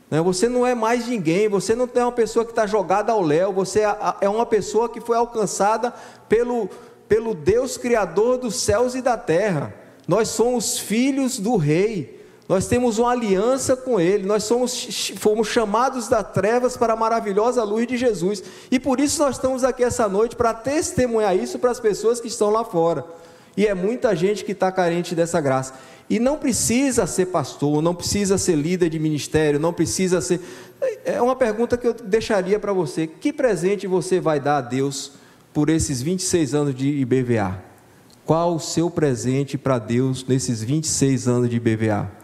Né? 0.10 0.22
Você 0.22 0.50
não 0.50 0.66
é 0.66 0.74
mais 0.74 1.08
ninguém, 1.08 1.48
você 1.48 1.76
não 1.76 1.88
é 1.94 2.04
uma 2.04 2.12
pessoa 2.12 2.44
que 2.44 2.52
está 2.52 2.66
jogada 2.66 3.12
ao 3.12 3.22
léu, 3.22 3.54
você 3.54 3.82
é, 3.82 3.98
é 4.22 4.30
uma 4.30 4.46
pessoa 4.46 4.90
que 4.90 5.00
foi 5.00 5.18
alcançada 5.18 5.94
pelo, 6.28 6.70
pelo 7.08 7.34
Deus 7.34 7.78
Criador 7.78 8.38
dos 8.38 8.56
céus 8.56 8.96
e 8.96 9.02
da 9.02 9.18
terra. 9.18 9.74
Nós 10.08 10.30
somos 10.30 10.80
filhos 10.80 11.40
do 11.40 11.56
Rei. 11.56 12.19
Nós 12.50 12.66
temos 12.66 12.98
uma 12.98 13.12
aliança 13.12 13.76
com 13.78 14.00
Ele, 14.00 14.26
nós 14.26 14.44
somos, 14.44 15.12
fomos 15.18 15.50
chamados 15.50 16.08
das 16.08 16.32
trevas 16.32 16.76
para 16.76 16.94
a 16.94 16.96
maravilhosa 16.96 17.64
luz 17.64 17.86
de 17.86 17.96
Jesus, 17.96 18.44
e 18.72 18.80
por 18.80 19.00
isso 19.00 19.22
nós 19.22 19.36
estamos 19.36 19.64
aqui 19.64 19.84
essa 19.84 20.10
noite 20.10 20.36
para 20.36 20.52
testemunhar 20.52 21.38
isso 21.38 21.60
para 21.60 21.70
as 21.70 21.80
pessoas 21.80 22.20
que 22.20 22.28
estão 22.28 22.50
lá 22.50 22.66
fora. 22.66 23.06
E 23.56 23.68
é 23.68 23.76
muita 23.76 24.16
gente 24.16 24.44
que 24.44 24.54
está 24.54 24.72
carente 24.72 25.14
dessa 25.14 25.40
graça. 25.40 25.76
E 26.10 26.18
não 26.18 26.40
precisa 26.40 27.06
ser 27.06 27.28
pastor, 27.28 27.84
não 27.84 27.94
precisa 27.94 28.36
ser 28.36 28.56
líder 28.56 28.90
de 28.90 28.98
ministério, 28.98 29.60
não 29.60 29.72
precisa 29.72 30.20
ser. 30.20 30.42
É 31.06 31.22
uma 31.22 31.36
pergunta 31.36 31.78
que 31.78 31.86
eu 31.86 31.94
deixaria 31.94 32.58
para 32.58 32.74
você: 32.74 33.06
que 33.06 33.32
presente 33.32 33.86
você 33.86 34.20
vai 34.20 34.40
dar 34.40 34.58
a 34.58 34.62
Deus 34.62 35.12
por 35.54 35.70
esses 35.70 36.02
26 36.02 36.56
anos 36.56 36.74
de 36.74 36.88
IBVA? 36.88 37.62
Qual 38.26 38.56
o 38.56 38.60
seu 38.60 38.90
presente 38.90 39.56
para 39.56 39.78
Deus 39.78 40.26
nesses 40.26 40.64
26 40.64 41.28
anos 41.28 41.50
de 41.50 41.58
IBVA? 41.58 42.19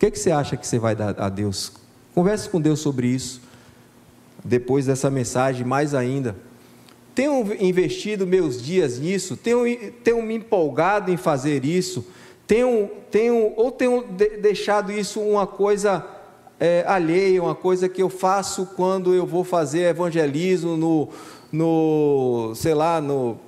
Que, 0.00 0.10
que 0.10 0.18
você 0.18 0.30
acha 0.30 0.56
que 0.56 0.66
você 0.66 0.78
vai 0.78 0.96
dar 0.96 1.14
a 1.20 1.28
Deus? 1.28 1.70
Converse 2.14 2.48
com 2.48 2.58
Deus 2.58 2.80
sobre 2.80 3.06
isso. 3.06 3.42
Depois 4.42 4.86
dessa 4.86 5.10
mensagem, 5.10 5.66
mais 5.66 5.94
ainda. 5.94 6.34
Tenho 7.14 7.54
investido 7.62 8.26
meus 8.26 8.62
dias 8.62 8.98
nisso, 8.98 9.36
tenho, 9.36 9.92
tenho 10.02 10.22
me 10.22 10.36
empolgado 10.36 11.12
em 11.12 11.18
fazer 11.18 11.66
isso, 11.66 12.06
tenho, 12.46 12.88
tenho 13.10 13.52
ou 13.56 13.70
tenho 13.70 14.02
deixado 14.40 14.90
isso 14.90 15.20
uma 15.20 15.46
coisa 15.46 16.06
é, 16.58 16.82
alheia, 16.86 17.42
uma 17.42 17.54
coisa 17.54 17.86
que 17.86 18.02
eu 18.02 18.08
faço 18.08 18.64
quando 18.74 19.12
eu 19.12 19.26
vou 19.26 19.44
fazer 19.44 19.80
evangelismo 19.80 20.78
no, 20.78 21.08
no 21.52 22.54
sei 22.54 22.72
lá, 22.72 23.02
no 23.02 23.38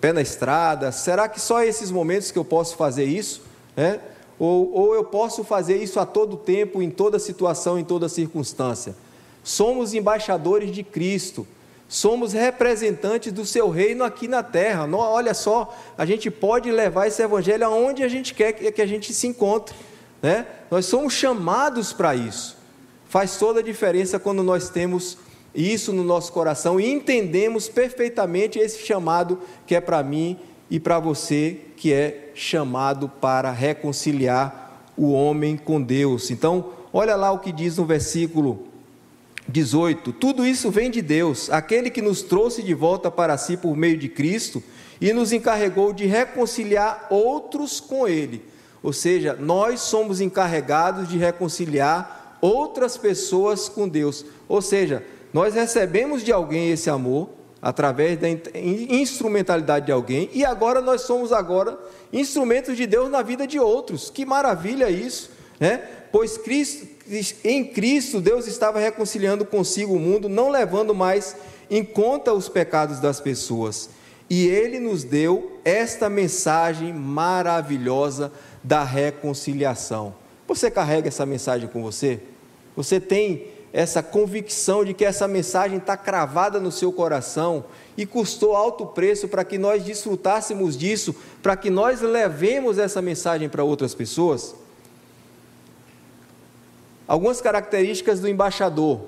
pé 0.00 0.12
na 0.12 0.20
estrada. 0.20 0.92
Será 0.92 1.28
que 1.28 1.40
só 1.40 1.64
esses 1.64 1.90
momentos 1.90 2.30
que 2.30 2.38
eu 2.38 2.44
posso 2.44 2.76
fazer 2.76 3.06
isso? 3.06 3.42
É? 3.76 3.98
Ou, 4.38 4.72
ou 4.72 4.94
eu 4.94 5.04
posso 5.04 5.42
fazer 5.42 5.82
isso 5.82 5.98
a 5.98 6.06
todo 6.06 6.36
tempo, 6.36 6.82
em 6.82 6.90
toda 6.90 7.18
situação, 7.18 7.78
em 7.78 7.84
toda 7.84 8.08
circunstância. 8.08 8.94
Somos 9.42 9.94
embaixadores 9.94 10.70
de 10.70 10.82
Cristo, 10.82 11.46
somos 11.88 12.32
representantes 12.32 13.32
do 13.32 13.46
seu 13.46 13.70
reino 13.70 14.04
aqui 14.04 14.28
na 14.28 14.42
terra. 14.42 14.86
olha 14.92 15.32
só, 15.32 15.74
a 15.96 16.04
gente 16.04 16.30
pode 16.30 16.70
levar 16.70 17.06
esse 17.06 17.22
evangelho 17.22 17.66
aonde 17.66 18.02
a 18.02 18.08
gente 18.08 18.34
quer 18.34 18.52
que 18.52 18.82
a 18.82 18.86
gente 18.86 19.14
se 19.14 19.26
encontre. 19.26 19.74
Né? 20.20 20.46
Nós 20.70 20.86
somos 20.86 21.12
chamados 21.12 21.92
para 21.92 22.14
isso. 22.14 22.56
Faz 23.08 23.36
toda 23.38 23.60
a 23.60 23.62
diferença 23.62 24.18
quando 24.18 24.42
nós 24.42 24.68
temos 24.68 25.16
isso 25.54 25.92
no 25.92 26.04
nosso 26.04 26.32
coração 26.32 26.78
e 26.78 26.90
entendemos 26.90 27.68
perfeitamente 27.68 28.58
esse 28.58 28.84
chamado 28.84 29.40
que 29.66 29.74
é 29.74 29.80
para 29.80 30.02
mim 30.02 30.38
e 30.68 30.78
para 30.78 30.98
você 30.98 31.60
que 31.76 31.92
é 31.92 32.30
chamado 32.34 33.08
para 33.08 33.52
reconciliar 33.52 34.84
o 34.96 35.12
homem 35.12 35.56
com 35.56 35.80
Deus. 35.80 36.30
Então, 36.30 36.70
olha 36.92 37.14
lá 37.14 37.30
o 37.30 37.38
que 37.38 37.52
diz 37.52 37.76
no 37.76 37.84
versículo 37.84 38.66
18: 39.48 40.12
Tudo 40.12 40.46
isso 40.46 40.70
vem 40.70 40.90
de 40.90 41.02
Deus, 41.02 41.50
aquele 41.50 41.90
que 41.90 42.02
nos 42.02 42.22
trouxe 42.22 42.62
de 42.62 42.74
volta 42.74 43.10
para 43.10 43.36
si 43.36 43.56
por 43.56 43.76
meio 43.76 43.96
de 43.96 44.08
Cristo 44.08 44.62
e 45.00 45.12
nos 45.12 45.32
encarregou 45.32 45.92
de 45.92 46.06
reconciliar 46.06 47.06
outros 47.10 47.80
com 47.80 48.08
Ele. 48.08 48.42
Ou 48.82 48.92
seja, 48.92 49.34
nós 49.34 49.80
somos 49.80 50.20
encarregados 50.20 51.08
de 51.08 51.18
reconciliar 51.18 52.38
outras 52.40 52.96
pessoas 52.96 53.68
com 53.68 53.88
Deus. 53.88 54.24
Ou 54.48 54.62
seja, 54.62 55.04
nós 55.32 55.54
recebemos 55.54 56.22
de 56.22 56.32
alguém 56.32 56.70
esse 56.70 56.88
amor, 56.88 57.28
através 57.66 58.16
da 58.16 58.28
instrumentalidade 58.54 59.86
de 59.86 59.92
alguém, 59.92 60.30
e 60.32 60.44
agora 60.44 60.80
nós 60.80 61.00
somos 61.00 61.32
agora 61.32 61.76
instrumentos 62.12 62.76
de 62.76 62.86
Deus 62.86 63.10
na 63.10 63.22
vida 63.22 63.44
de 63.44 63.58
outros. 63.58 64.08
Que 64.08 64.24
maravilha 64.24 64.88
isso, 64.88 65.32
né? 65.58 65.78
Pois 66.12 66.38
Cristo, 66.38 66.86
em 67.42 67.64
Cristo 67.64 68.20
Deus 68.20 68.46
estava 68.46 68.78
reconciliando 68.78 69.44
consigo 69.44 69.94
o 69.94 69.98
mundo, 69.98 70.28
não 70.28 70.48
levando 70.48 70.94
mais 70.94 71.34
em 71.68 71.84
conta 71.84 72.32
os 72.32 72.48
pecados 72.48 73.00
das 73.00 73.18
pessoas. 73.18 73.90
E 74.30 74.46
ele 74.46 74.78
nos 74.78 75.02
deu 75.02 75.58
esta 75.64 76.08
mensagem 76.08 76.92
maravilhosa 76.92 78.30
da 78.62 78.84
reconciliação. 78.84 80.14
Você 80.46 80.70
carrega 80.70 81.08
essa 81.08 81.26
mensagem 81.26 81.68
com 81.68 81.82
você? 81.82 82.20
Você 82.76 83.00
tem 83.00 83.55
essa 83.76 84.02
convicção 84.02 84.82
de 84.82 84.94
que 84.94 85.04
essa 85.04 85.28
mensagem 85.28 85.76
está 85.76 85.98
cravada 85.98 86.58
no 86.58 86.72
seu 86.72 86.90
coração 86.90 87.62
e 87.94 88.06
custou 88.06 88.56
alto 88.56 88.86
preço 88.86 89.28
para 89.28 89.44
que 89.44 89.58
nós 89.58 89.84
desfrutássemos 89.84 90.78
disso, 90.78 91.14
para 91.42 91.54
que 91.58 91.68
nós 91.68 92.00
levemos 92.00 92.78
essa 92.78 93.02
mensagem 93.02 93.50
para 93.50 93.62
outras 93.62 93.94
pessoas? 93.94 94.54
Algumas 97.06 97.42
características 97.42 98.18
do 98.18 98.26
embaixador. 98.26 98.98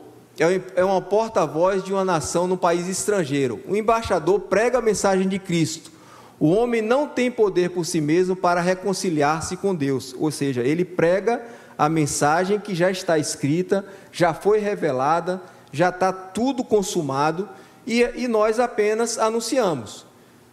É 0.77 0.85
uma 0.85 1.01
porta-voz 1.01 1.83
de 1.83 1.95
uma 1.95 2.05
nação 2.05 2.47
no 2.47 2.59
país 2.59 2.89
estrangeiro. 2.89 3.61
O 3.67 3.75
embaixador 3.75 4.39
prega 4.39 4.81
a 4.81 4.83
mensagem 4.83 5.27
de 5.27 5.39
Cristo. 5.39 5.91
O 6.39 6.51
homem 6.51 6.83
não 6.83 7.09
tem 7.09 7.31
poder 7.31 7.71
por 7.71 7.87
si 7.87 8.03
mesmo 8.03 8.37
para 8.37 8.61
reconciliar-se 8.61 9.57
com 9.57 9.75
Deus, 9.75 10.15
ou 10.19 10.31
seja, 10.31 10.61
ele 10.61 10.85
prega 10.85 11.43
a 11.79 11.89
mensagem 11.89 12.59
que 12.59 12.75
já 12.75 12.91
está 12.91 13.17
escrita, 13.17 13.87
já 14.11 14.35
foi 14.35 14.59
revelada, 14.59 15.41
já 15.73 15.91
está 15.91 16.13
tudo 16.13 16.65
consumado 16.65 17.49
e, 17.87 18.03
e 18.17 18.27
nós 18.27 18.59
apenas 18.59 19.17
anunciamos. 19.17 20.05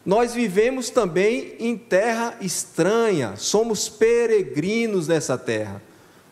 Nós 0.05 0.35
vivemos 0.35 0.91
também 0.91 1.55
em 1.57 1.75
terra 1.75 2.37
estranha, 2.39 3.33
somos 3.37 3.89
peregrinos 3.89 5.07
nessa 5.07 5.35
terra. 5.35 5.81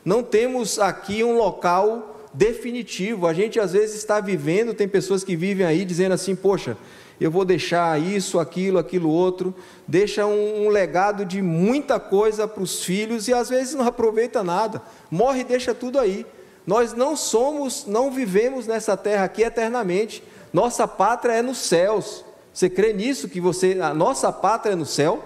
Não 0.06 0.21
temos 0.21 0.77
aqui 0.77 1.23
um 1.23 1.38
local 1.38 2.27
definitivo. 2.32 3.25
A 3.25 3.34
gente 3.34 3.60
às 3.60 3.73
vezes 3.73 3.95
está 3.95 4.19
vivendo, 4.19 4.75
tem 4.75 4.88
pessoas 4.88 5.23
que 5.23 5.36
vivem 5.36 5.65
aí 5.65 5.86
dizendo 5.86 6.13
assim: 6.13 6.36
poxa, 6.36 6.77
eu 7.19 7.32
vou 7.32 7.45
deixar 7.45 7.99
isso, 8.02 8.39
aquilo, 8.39 8.78
aquilo 8.78 9.10
outro, 9.10 9.54
deixa 9.88 10.26
um, 10.26 10.65
um 10.65 10.69
legado 10.69 11.26
de 11.26 11.41
muita 11.41 11.99
coisa 11.99 12.47
para 12.47 12.63
os 12.63 12.84
filhos 12.84 13.28
e 13.28 13.34
às 13.34 13.49
vezes 13.49 13.73
não 13.76 13.88
aproveita 13.88 14.43
nada, 14.43 14.82
morre 15.10 15.41
e 15.41 15.45
deixa 15.45 15.73
tudo 15.73 15.99
aí. 15.99 16.26
Nós 16.65 16.93
não 16.93 17.15
somos, 17.15 17.86
não 17.86 18.10
vivemos 18.10 18.67
nessa 18.67 18.95
terra 18.95 19.26
aqui 19.26 19.43
eternamente. 19.43 20.23
Nossa 20.52 20.88
pátria 20.88 21.34
é 21.34 21.41
nos 21.41 21.58
céus. 21.58 22.23
Você 22.54 22.69
crê 22.69 22.93
nisso 22.93 23.28
que 23.28 23.41
você, 23.41 23.80
a 23.82 23.93
nossa 23.93 24.32
pátria 24.32 24.73
é 24.73 24.76
no 24.76 24.86
céu? 24.86 25.23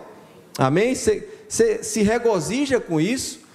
Amém? 0.57 0.95
Você, 0.95 1.27
você 1.47 1.83
se 1.83 2.01
regozija 2.01 2.79
com 2.79 2.99
isso? 2.99 3.47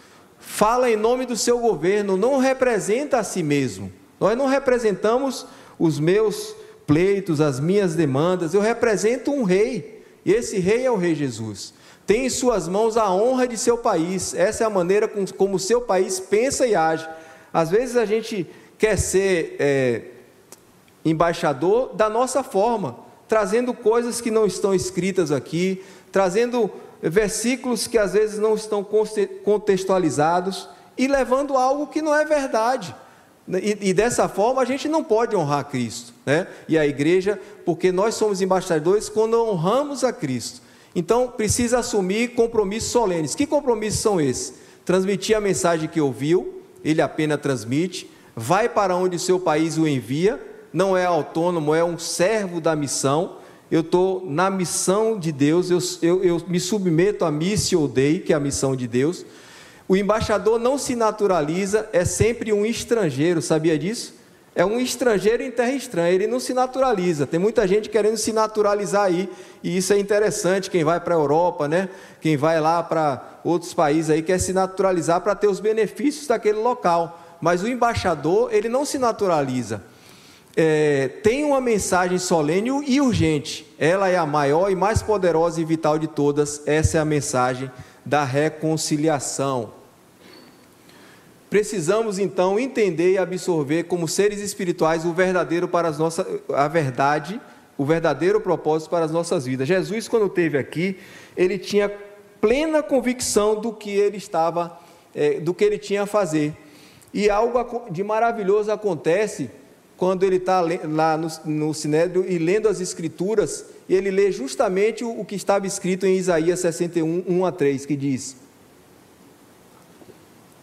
fala 0.43 0.91
em 0.91 0.97
nome 0.97 1.25
do 1.25 1.37
seu 1.37 1.61
governo, 1.61 2.17
não 2.17 2.39
representa 2.39 3.19
a 3.19 3.25
si 3.25 3.43
mesmo. 3.43 3.93
Nós 4.19 4.37
não 4.37 4.47
representamos 4.47 5.47
os 5.79 6.01
meus 6.01 6.55
pleitos, 6.93 7.41
as 7.41 7.59
minhas 7.59 7.95
demandas, 7.95 8.53
eu 8.53 8.61
represento 8.61 9.33
um 9.33 9.45
rei, 9.45 10.05
e 10.27 10.31
esse 10.31 10.59
rei 10.59 10.85
é 10.85 10.91
o 10.91 10.97
Rei 10.99 11.15
Jesus. 11.15 11.73
Tem 12.07 12.27
em 12.27 12.29
suas 12.29 12.69
mãos 12.69 12.99
a 12.99 13.11
honra 13.11 13.49
de 13.49 13.57
seu 13.57 13.79
país, 13.79 14.35
essa 14.35 14.65
é 14.65 14.67
a 14.67 14.71
maneira 14.71 15.09
como 15.39 15.57
o 15.57 15.59
seu 15.59 15.81
país 15.81 16.21
pensa 16.21 16.67
e 16.67 16.75
age. 16.75 17.09
Às 17.51 17.71
vezes 17.71 17.97
a 17.97 18.05
gente 18.05 18.47
quer 18.77 18.99
ser 18.99 19.57
é, 19.59 20.03
embaixador 21.03 21.95
da 21.95 22.11
nossa 22.11 22.43
forma, 22.43 22.99
trazendo 23.27 23.73
coisas 23.73 24.21
que 24.21 24.31
não 24.31 24.45
estão 24.45 24.75
escritas 24.75 25.33
aqui, 25.33 25.83
trazendo 26.13 26.71
versículos 27.01 27.87
que 27.87 27.97
às 27.97 28.13
vezes 28.13 28.39
não 28.39 28.55
estão 28.55 28.87
contextualizados 29.43 30.69
e 30.99 31.07
levando 31.07 31.57
algo 31.57 31.87
que 31.87 32.03
não 32.03 32.15
é 32.15 32.27
verdade. 32.27 32.95
E, 33.49 33.79
e, 33.89 33.95
dessa 33.95 34.29
forma 34.29 34.61
a 34.61 34.67
gente 34.67 34.91
não 34.91 35.03
pode 35.03 35.35
honrar 35.35 35.65
Cristo, 35.65 36.12
né? 36.25 36.47
E 36.69 36.79
a 36.79 36.87
igreja, 36.87 37.41
porque 37.65 37.91
nós 37.91 38.15
somos 38.15 38.41
embaixadores 38.41 39.09
quando 39.09 39.35
honramos 39.35 40.05
a 40.05 40.13
Cristo. 40.13 40.61
Então 40.95 41.29
precisa 41.29 41.79
assumir 41.79 42.35
compromissos 42.35 42.91
solenes. 42.91 43.35
Que 43.35 43.47
compromissos 43.47 44.01
são 44.01 44.21
esses? 44.21 44.55
Transmitir 44.85 45.37
a 45.37 45.41
mensagem 45.41 45.89
que 45.89 46.01
ouviu, 46.01 46.63
ele 46.85 47.01
apenas 47.01 47.41
transmite, 47.41 48.11
vai 48.35 48.69
para 48.69 48.97
onde 48.97 49.19
seu 49.19 49.39
país 49.39 49.79
o 49.79 49.87
envia, 49.87 50.41
não 50.73 50.97
é 50.97 51.05
autônomo, 51.05 51.75
é 51.75 51.85
um 51.85 51.99
servo 51.99 52.61
da 52.61 52.75
missão 52.75 53.43
eu 53.73 53.81
estou 53.81 54.23
na 54.27 54.51
missão 54.51 55.19
de 55.19 55.33
Deus, 55.33 55.71
eu, 55.71 55.79
eu, 56.03 56.23
eu 56.23 56.43
me 56.47 56.61
submeto 56.61 57.25
à 57.25 57.31
missio 57.31 57.89
dei, 57.89 58.19
que 58.19 58.35
é 58.35 58.37
a 58.37 58.39
missão 58.39 58.77
de 58.77 58.87
Deus. 58.87 59.25
O 59.89 59.97
embaixador 59.97 60.61
não 60.61 60.77
se 60.77 60.95
naturaliza, 60.95 61.89
é 61.91 62.05
sempre 62.05 62.53
um 62.53 62.67
estrangeiro, 62.67 63.41
sabia 63.41 63.79
disso? 63.79 64.13
É 64.55 64.65
um 64.65 64.79
estrangeiro 64.79 65.43
em 65.43 65.51
terra 65.51 65.73
estranha, 65.73 66.11
ele 66.13 66.27
não 66.27 66.39
se 66.39 66.53
naturaliza. 66.53 67.27
Tem 67.27 67.41
muita 67.41 67.67
gente 67.67 67.89
querendo 67.89 68.17
se 68.17 68.33
naturalizar 68.33 69.05
aí, 69.05 69.29
e 69.63 69.77
isso 69.77 69.93
é 69.93 69.99
interessante. 69.99 70.71
Quem 70.71 70.85
vai 70.85 71.01
para 71.01 71.15
a 71.15 71.19
Europa, 71.19 71.67
né? 71.67 71.89
Quem 72.21 72.37
vai 72.37 72.61
lá 72.61 72.83
para 72.83 73.41
outros 73.43 73.73
países 73.73 74.11
aí 74.11 74.23
quer 74.23 74.39
se 74.39 74.53
naturalizar 74.53 75.21
para 75.23 75.35
ter 75.35 75.49
os 75.49 75.59
benefícios 75.59 76.27
daquele 76.27 76.59
local. 76.59 77.21
Mas 77.41 77.63
o 77.63 77.69
embaixador, 77.69 78.53
ele 78.53 78.69
não 78.69 78.85
se 78.85 78.99
naturaliza 78.99 79.83
é, 80.57 81.09
tem 81.23 81.45
uma 81.45 81.61
mensagem 81.61 82.19
solene 82.19 82.71
e 82.87 83.01
urgente. 83.01 83.67
Ela 83.79 84.09
é 84.09 84.17
a 84.17 84.27
maior 84.27 84.71
e 84.71 84.75
mais 84.75 85.03
poderosa 85.03 85.61
e 85.61 85.65
vital 85.65 85.99
de 85.99 86.07
todas. 86.07 86.63
Essa 86.67 86.99
é 86.99 87.01
a 87.01 87.05
mensagem 87.05 87.71
da 88.05 88.25
reconciliação. 88.25 89.73
Precisamos 91.53 92.19
então 92.19 92.59
entender 92.59 93.13
e 93.13 93.19
absorver 93.19 93.83
como 93.83 94.09
seres 94.09 94.41
espirituais 94.41 95.05
o 95.05 95.13
verdadeiro 95.13 95.69
para 95.69 95.87
as 95.87 95.99
nossas 95.99 96.27
a 96.49 96.67
verdade, 96.67 97.39
o 97.77 97.85
verdadeiro 97.85 98.41
propósito 98.41 98.89
para 98.89 99.05
as 99.05 99.13
nossas 99.13 99.45
vidas. 99.45 99.69
Jesus 99.69 100.09
quando 100.09 100.25
esteve 100.29 100.57
aqui, 100.57 100.97
ele 101.37 101.59
tinha 101.59 101.93
plena 102.41 102.83
convicção 102.83 103.61
do 103.61 103.71
que 103.71 103.91
ele 103.91 104.17
estava, 104.17 104.81
é, 105.15 105.41
do 105.41 105.53
que 105.53 105.63
ele 105.63 105.77
tinha 105.77 106.05
a 106.05 106.07
fazer. 106.07 106.57
E 107.13 107.29
algo 107.29 107.83
de 107.91 108.03
maravilhoso 108.03 108.73
acontece 108.73 109.51
quando 109.95 110.23
ele 110.23 110.37
está 110.37 110.63
lá 110.63 111.19
no, 111.19 111.29
no 111.45 111.75
Sinédrio 111.75 112.25
e 112.27 112.39
lendo 112.39 112.67
as 112.67 112.81
Escrituras, 112.81 113.67
ele 113.91 114.11
lê 114.11 114.33
justamente 114.33 115.05
o, 115.05 115.21
o 115.21 115.23
que 115.23 115.35
estava 115.35 115.67
escrito 115.67 116.07
em 116.07 116.17
Isaías 116.17 116.61
61, 116.61 117.25
1 117.29 117.45
a 117.45 117.53
3, 117.53 117.85
que 117.85 117.95
diz: 117.95 118.42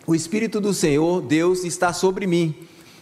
O 0.09 0.15
Espírito 0.15 0.59
do 0.59 0.73
Senhor, 0.73 1.21
Deus, 1.21 1.63
está 1.63 1.93
sobre 1.93 2.25
mim, 2.25 2.55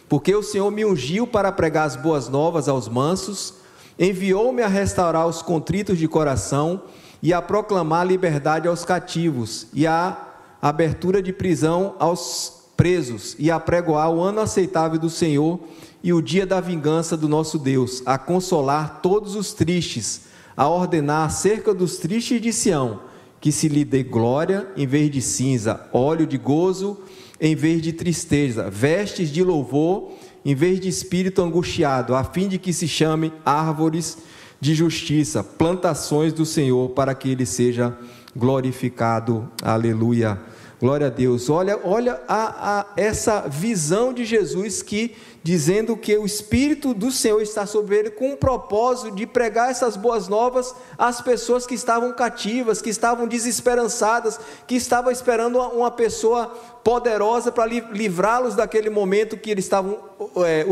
porque 0.09 0.35
o 0.35 0.43
Senhor 0.43 0.69
me 0.69 0.83
ungiu 0.83 1.25
para 1.25 1.53
pregar 1.53 1.87
as 1.87 1.95
boas 1.95 2.27
novas 2.27 2.67
aos 2.67 2.89
mansos, 2.89 3.53
enviou-me 3.97 4.61
a 4.61 4.67
restaurar 4.67 5.25
os 5.25 5.41
contritos 5.41 5.97
de 5.97 6.05
coração 6.05 6.83
e 7.23 7.31
a 7.33 7.41
proclamar 7.41 8.05
liberdade 8.05 8.67
aos 8.67 8.83
cativos 8.83 9.67
e 9.73 9.87
a 9.87 10.17
abertura 10.61 11.21
de 11.21 11.31
prisão 11.31 11.95
aos 11.97 12.63
presos 12.75 13.37
e 13.39 13.49
a 13.49 13.57
pregoar 13.57 14.11
o 14.11 14.19
ano 14.19 14.41
aceitável 14.41 14.99
do 14.99 15.09
Senhor 15.09 15.61
e 16.03 16.11
o 16.11 16.21
dia 16.21 16.45
da 16.45 16.59
vingança 16.59 17.15
do 17.15 17.29
nosso 17.29 17.57
Deus, 17.57 18.03
a 18.05 18.17
consolar 18.17 18.99
todos 19.01 19.33
os 19.33 19.53
tristes, 19.53 20.23
a 20.57 20.67
ordenar 20.67 21.27
acerca 21.27 21.73
dos 21.73 21.99
tristes 21.99 22.41
de 22.41 22.51
Sião, 22.51 22.99
que 23.39 23.51
se 23.51 23.67
lhe 23.67 23.85
dê 23.85 24.03
glória 24.03 24.67
em 24.75 24.87
vez 24.87 25.11
de 25.11 25.21
cinza, 25.21 25.87
óleo 25.93 26.25
de 26.25 26.37
gozo 26.37 26.99
em 27.39 27.55
vez 27.55 27.81
de 27.81 27.93
tristeza, 27.93 28.69
vestes 28.69 29.29
de 29.31 29.43
louvor 29.43 30.11
em 30.43 30.55
vez 30.55 30.79
de 30.79 30.87
espírito 30.87 31.41
angustiado, 31.41 32.15
a 32.15 32.23
fim 32.23 32.47
de 32.47 32.57
que 32.57 32.71
se 32.71 32.87
chame 32.87 33.33
árvores 33.45 34.17
de 34.61 34.73
justiça, 34.73 35.43
plantações 35.43 36.31
do 36.31 36.45
Senhor, 36.45 36.91
para 36.91 37.13
que 37.13 37.29
ele 37.29 37.45
seja 37.45 37.97
glorificado. 38.33 39.51
Aleluia. 39.61 40.39
Glória 40.79 41.07
a 41.07 41.09
Deus. 41.09 41.49
Olha, 41.49 41.79
olha 41.83 42.21
a, 42.27 42.79
a, 42.79 42.85
essa 42.95 43.41
visão 43.47 44.13
de 44.13 44.23
Jesus 44.23 44.81
que 44.81 45.15
dizendo 45.47 45.95
que 45.95 46.17
o 46.17 46.25
Espírito 46.25 46.93
do 46.93 47.09
Senhor 47.09 47.41
está 47.41 47.65
sobre 47.65 47.95
ele 47.95 48.09
com 48.09 48.33
o 48.33 48.37
propósito 48.37 49.15
de 49.15 49.25
pregar 49.25 49.71
essas 49.71 49.95
boas 49.95 50.27
novas 50.27 50.75
às 50.97 51.21
pessoas 51.21 51.65
que 51.65 51.73
estavam 51.73 52.11
cativas, 52.11 52.81
que 52.81 52.89
estavam 52.89 53.25
desesperançadas, 53.25 54.37
que 54.67 54.75
estavam 54.75 55.09
esperando 55.09 55.57
uma 55.57 55.89
pessoa 55.89 56.47
poderosa 56.83 57.49
para 57.49 57.65
livrá-los 57.65 58.55
daquele 58.55 58.89
momento 58.89 59.37
que 59.37 59.49
eles 59.49 59.63
estavam 59.63 59.97
é, 60.45 60.65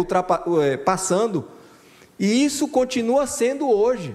é, 0.62 0.76
passando. 0.76 1.46
E 2.20 2.44
isso 2.44 2.68
continua 2.68 3.26
sendo 3.26 3.72
hoje. 3.72 4.14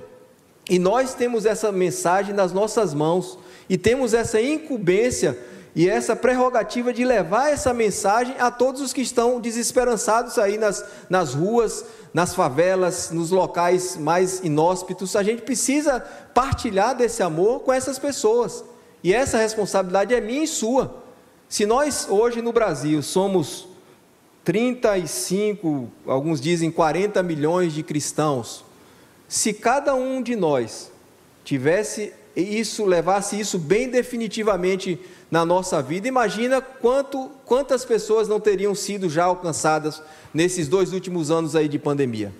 E 0.68 0.78
nós 0.78 1.14
temos 1.14 1.46
essa 1.46 1.72
mensagem 1.72 2.34
nas 2.34 2.52
nossas 2.52 2.92
mãos 2.92 3.38
e 3.66 3.78
temos 3.78 4.12
essa 4.12 4.38
incumbência 4.38 5.38
e 5.74 5.88
essa 5.88 6.16
prerrogativa 6.16 6.92
de 6.92 7.04
levar 7.04 7.50
essa 7.50 7.72
mensagem 7.72 8.34
a 8.38 8.50
todos 8.50 8.80
os 8.80 8.92
que 8.92 9.02
estão 9.02 9.40
desesperançados 9.40 10.36
aí 10.38 10.58
nas, 10.58 10.84
nas 11.08 11.32
ruas, 11.34 11.84
nas 12.12 12.34
favelas, 12.34 13.10
nos 13.12 13.30
locais 13.30 13.96
mais 13.96 14.40
inóspitos. 14.40 15.14
A 15.14 15.22
gente 15.22 15.42
precisa 15.42 16.00
partilhar 16.34 16.96
desse 16.96 17.22
amor 17.22 17.60
com 17.60 17.72
essas 17.72 17.98
pessoas. 17.98 18.64
E 19.02 19.14
essa 19.14 19.38
responsabilidade 19.38 20.12
é 20.12 20.20
minha 20.20 20.42
e 20.42 20.48
sua. 20.48 21.02
Se 21.48 21.64
nós 21.64 22.06
hoje 22.08 22.42
no 22.42 22.52
Brasil 22.52 23.00
somos 23.02 23.68
35, 24.44 25.88
alguns 26.04 26.40
dizem 26.40 26.70
40 26.70 27.22
milhões 27.22 27.72
de 27.72 27.82
cristãos. 27.82 28.64
Se 29.28 29.52
cada 29.52 29.94
um 29.94 30.20
de 30.20 30.34
nós 30.34 30.90
tivesse 31.44 32.12
isso, 32.36 32.84
levasse 32.84 33.38
isso 33.38 33.58
bem 33.58 33.88
definitivamente 33.88 35.00
na 35.30 35.44
nossa 35.44 35.82
vida, 35.82 36.08
imagina 36.08 36.60
quanto, 36.60 37.30
quantas 37.44 37.84
pessoas 37.84 38.28
não 38.28 38.40
teriam 38.40 38.74
sido 38.74 39.08
já 39.08 39.24
alcançadas 39.24 40.02
nesses 40.32 40.68
dois 40.68 40.92
últimos 40.92 41.30
anos 41.30 41.54
aí 41.54 41.68
de 41.68 41.78
pandemia. 41.78 42.32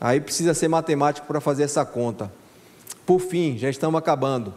Aí 0.00 0.20
precisa 0.20 0.54
ser 0.54 0.68
matemático 0.68 1.26
para 1.26 1.40
fazer 1.40 1.62
essa 1.64 1.84
conta. 1.84 2.30
Por 3.04 3.20
fim, 3.20 3.56
já 3.56 3.70
estamos 3.70 3.98
acabando. 3.98 4.52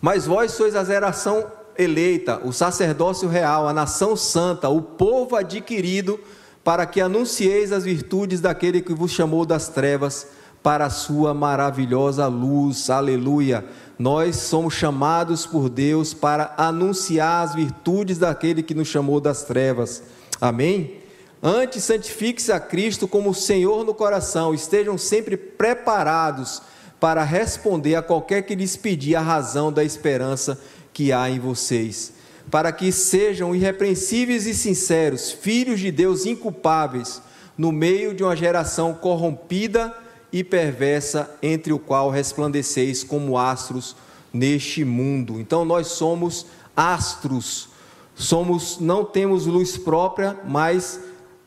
Mas 0.00 0.26
vós 0.26 0.52
sois 0.52 0.74
a 0.74 0.84
geração 0.84 1.46
eleita, 1.76 2.40
o 2.44 2.52
sacerdócio 2.52 3.28
real, 3.28 3.68
a 3.68 3.72
nação 3.72 4.16
santa, 4.16 4.68
o 4.68 4.80
povo 4.80 5.36
adquirido, 5.36 6.18
para 6.64 6.86
que 6.86 7.00
anuncieis 7.00 7.72
as 7.72 7.84
virtudes 7.84 8.40
daquele 8.40 8.80
que 8.80 8.94
vos 8.94 9.10
chamou 9.10 9.44
das 9.44 9.68
trevas 9.68 10.28
para 10.62 10.86
a 10.86 10.90
sua 10.90 11.34
maravilhosa 11.34 12.26
luz. 12.26 12.88
Aleluia. 12.88 13.64
Nós 13.98 14.36
somos 14.36 14.74
chamados 14.74 15.44
por 15.44 15.68
Deus 15.68 16.14
para 16.14 16.54
anunciar 16.56 17.44
as 17.44 17.54
virtudes 17.54 18.18
daquele 18.18 18.62
que 18.62 18.74
nos 18.74 18.88
chamou 18.88 19.20
das 19.20 19.42
trevas. 19.42 20.02
Amém? 20.40 20.98
Antes, 21.42 21.84
santifique-se 21.84 22.52
a 22.52 22.60
Cristo 22.60 23.08
como 23.08 23.34
Senhor 23.34 23.84
no 23.84 23.92
coração, 23.92 24.54
estejam 24.54 24.96
sempre 24.96 25.36
preparados 25.36 26.62
para 27.00 27.24
responder 27.24 27.96
a 27.96 28.02
qualquer 28.02 28.42
que 28.42 28.54
lhes 28.54 28.76
pedir 28.76 29.16
a 29.16 29.20
razão 29.20 29.72
da 29.72 29.82
esperança 29.82 30.60
que 30.92 31.12
há 31.12 31.28
em 31.28 31.40
vocês, 31.40 32.12
para 32.48 32.70
que 32.70 32.92
sejam 32.92 33.56
irrepreensíveis 33.56 34.46
e 34.46 34.54
sinceros, 34.54 35.32
filhos 35.32 35.80
de 35.80 35.90
Deus 35.90 36.26
inculpáveis, 36.26 37.20
no 37.58 37.72
meio 37.72 38.14
de 38.14 38.22
uma 38.22 38.36
geração 38.36 38.94
corrompida 38.94 39.92
e 40.32 40.42
perversa, 40.42 41.30
entre 41.42 41.72
o 41.72 41.78
qual 41.78 42.10
resplandeceis 42.10 43.04
como 43.04 43.36
astros 43.36 43.94
neste 44.32 44.84
mundo. 44.84 45.38
Então 45.40 45.64
nós 45.64 45.88
somos 45.88 46.46
astros, 46.76 47.68
somos, 48.14 48.78
não 48.80 49.04
temos 49.04 49.46
luz 49.46 49.76
própria, 49.76 50.38
mas 50.46 50.98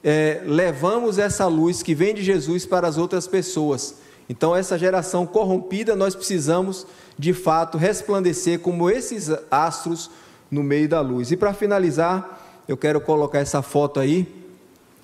é, 0.03 0.43
levamos 0.45 1.17
essa 1.17 1.47
luz 1.47 1.81
que 1.81 1.95
vem 1.95 2.13
de 2.13 2.23
Jesus 2.23 2.65
para 2.65 2.87
as 2.87 2.97
outras 2.97 3.27
pessoas. 3.27 3.95
Então, 4.27 4.55
essa 4.55 4.77
geração 4.77 5.25
corrompida, 5.25 5.95
nós 5.95 6.15
precisamos 6.15 6.85
de 7.17 7.33
fato 7.33 7.77
resplandecer 7.77 8.59
como 8.59 8.89
esses 8.89 9.29
astros 9.51 10.09
no 10.49 10.63
meio 10.63 10.89
da 10.89 11.01
luz. 11.01 11.31
E 11.31 11.37
para 11.37 11.53
finalizar, 11.53 12.63
eu 12.67 12.75
quero 12.75 12.99
colocar 12.99 13.39
essa 13.39 13.61
foto 13.61 13.99
aí. 13.99 14.27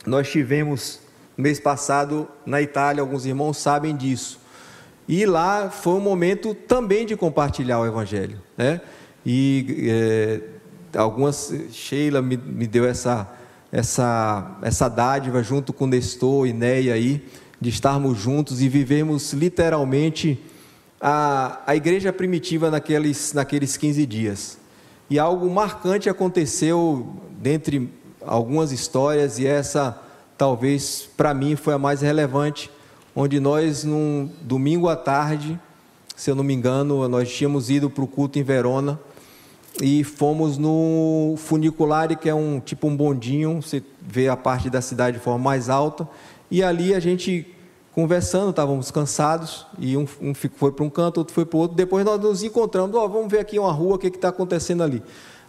Nós 0.05 0.29
tivemos 0.29 0.99
mês 1.41 1.60
passado 1.60 2.27
na 2.45 2.62
Itália, 2.62 3.01
alguns 3.01 3.25
irmãos 3.25 3.58
sabem 3.58 3.95
disso. 3.95 4.39
E 5.08 5.25
lá 5.25 5.69
foi 5.69 5.93
um 5.93 5.99
momento 5.99 6.54
também 6.54 7.06
de 7.06 7.17
compartilhar 7.17 7.80
o 7.80 7.86
Evangelho. 7.86 8.39
Né? 8.58 8.80
E 9.25 9.88
é, 9.89 10.97
algumas, 10.97 11.54
Sheila 11.71 12.21
me, 12.21 12.38
me 12.38 12.67
deu 12.67 12.86
essa 12.86 13.27
essa, 13.71 14.58
essa 14.62 14.89
dádiva 14.89 15.41
junto 15.41 15.71
com 15.71 15.88
Nestor 15.88 16.47
e 16.47 16.54
Neia 16.54 16.93
aí, 16.93 17.25
de 17.60 17.69
estarmos 17.69 18.17
juntos 18.17 18.62
e 18.62 18.67
vivemos 18.67 19.34
literalmente 19.34 20.39
a, 20.99 21.62
a 21.65 21.75
igreja 21.75 22.12
primitiva 22.12 22.69
naqueles, 22.69 23.34
naqueles 23.34 23.77
15 23.77 24.06
dias. 24.06 24.58
E 25.10 25.17
algo 25.17 25.49
marcante 25.49 26.10
aconteceu 26.10 27.15
dentre 27.39 27.89
algumas 28.25 28.71
histórias, 28.71 29.39
e 29.39 29.47
essa 29.47 29.99
talvez 30.41 31.08
para 31.15 31.36
mim 31.36 31.56
foi 31.56 31.75
a 31.75 31.77
mais 31.77 32.01
relevante, 32.01 32.71
onde 33.15 33.39
nós, 33.39 33.84
num 33.84 34.27
domingo 34.41 34.89
à 34.89 34.95
tarde, 34.95 35.60
se 36.15 36.32
eu 36.32 36.36
não 36.36 36.43
me 36.43 36.51
engano, 36.51 37.08
nós 37.08 37.32
tínhamos 37.32 37.69
ido 37.69 37.91
para 37.91 38.04
o 38.04 38.08
culto 38.08 38.39
em 38.39 38.41
Verona, 38.41 38.99
e 39.80 40.04
fomos 40.04 40.58
no 40.58 41.36
funicular, 41.38 42.17
que 42.17 42.27
é 42.27 42.34
um 42.34 42.60
tipo 42.60 42.88
um 42.88 42.97
bondinho, 42.97 43.62
você 43.62 43.84
vê 44.01 44.30
a 44.30 44.36
parte 44.36 44.67
da 44.67 44.82
cidade 44.82 45.19
de 45.19 45.23
forma 45.23 45.38
mais 45.38 45.69
alta, 45.69 46.10
e 46.49 46.63
ali 46.63 46.95
a 46.95 46.99
gente 46.99 47.45
conversando, 47.93 48.49
estávamos 48.49 48.89
cansados, 48.89 49.67
e 49.77 49.95
um, 49.95 50.08
um 50.19 50.34
foi 50.34 50.71
para 50.71 50.84
um 50.84 50.89
canto, 50.89 51.19
outro 51.19 51.36
foi 51.36 51.45
para 51.45 51.58
o 51.58 51.60
outro, 51.60 51.77
depois 51.77 52.04
nós 52.04 52.19
nos 52.19 52.41
encontramos, 52.41 52.95
oh, 52.95 53.08
vamos 53.08 53.32
ver 53.32 53.41
aqui 53.41 53.60
uma 53.60 53.71
rua, 53.71 53.93
o 53.93 53.99
que 53.99 54.08
está 54.08 54.30
acontecendo 54.30 54.82
ali. 54.82 55.04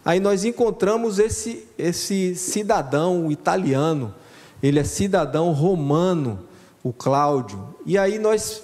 Aí 0.05 0.19
nós 0.19 0.45
encontramos 0.45 1.17
esse, 1.17 1.65
esse 1.79 2.35
cidadão 2.35 3.31
italiano, 3.31 4.13
ele 4.63 4.79
é 4.79 4.83
cidadão 4.83 5.51
romano, 5.51 6.39
o 6.81 6.91
Cláudio, 6.91 7.75
e 7.85 7.97
aí 7.97 8.17
nós 8.17 8.63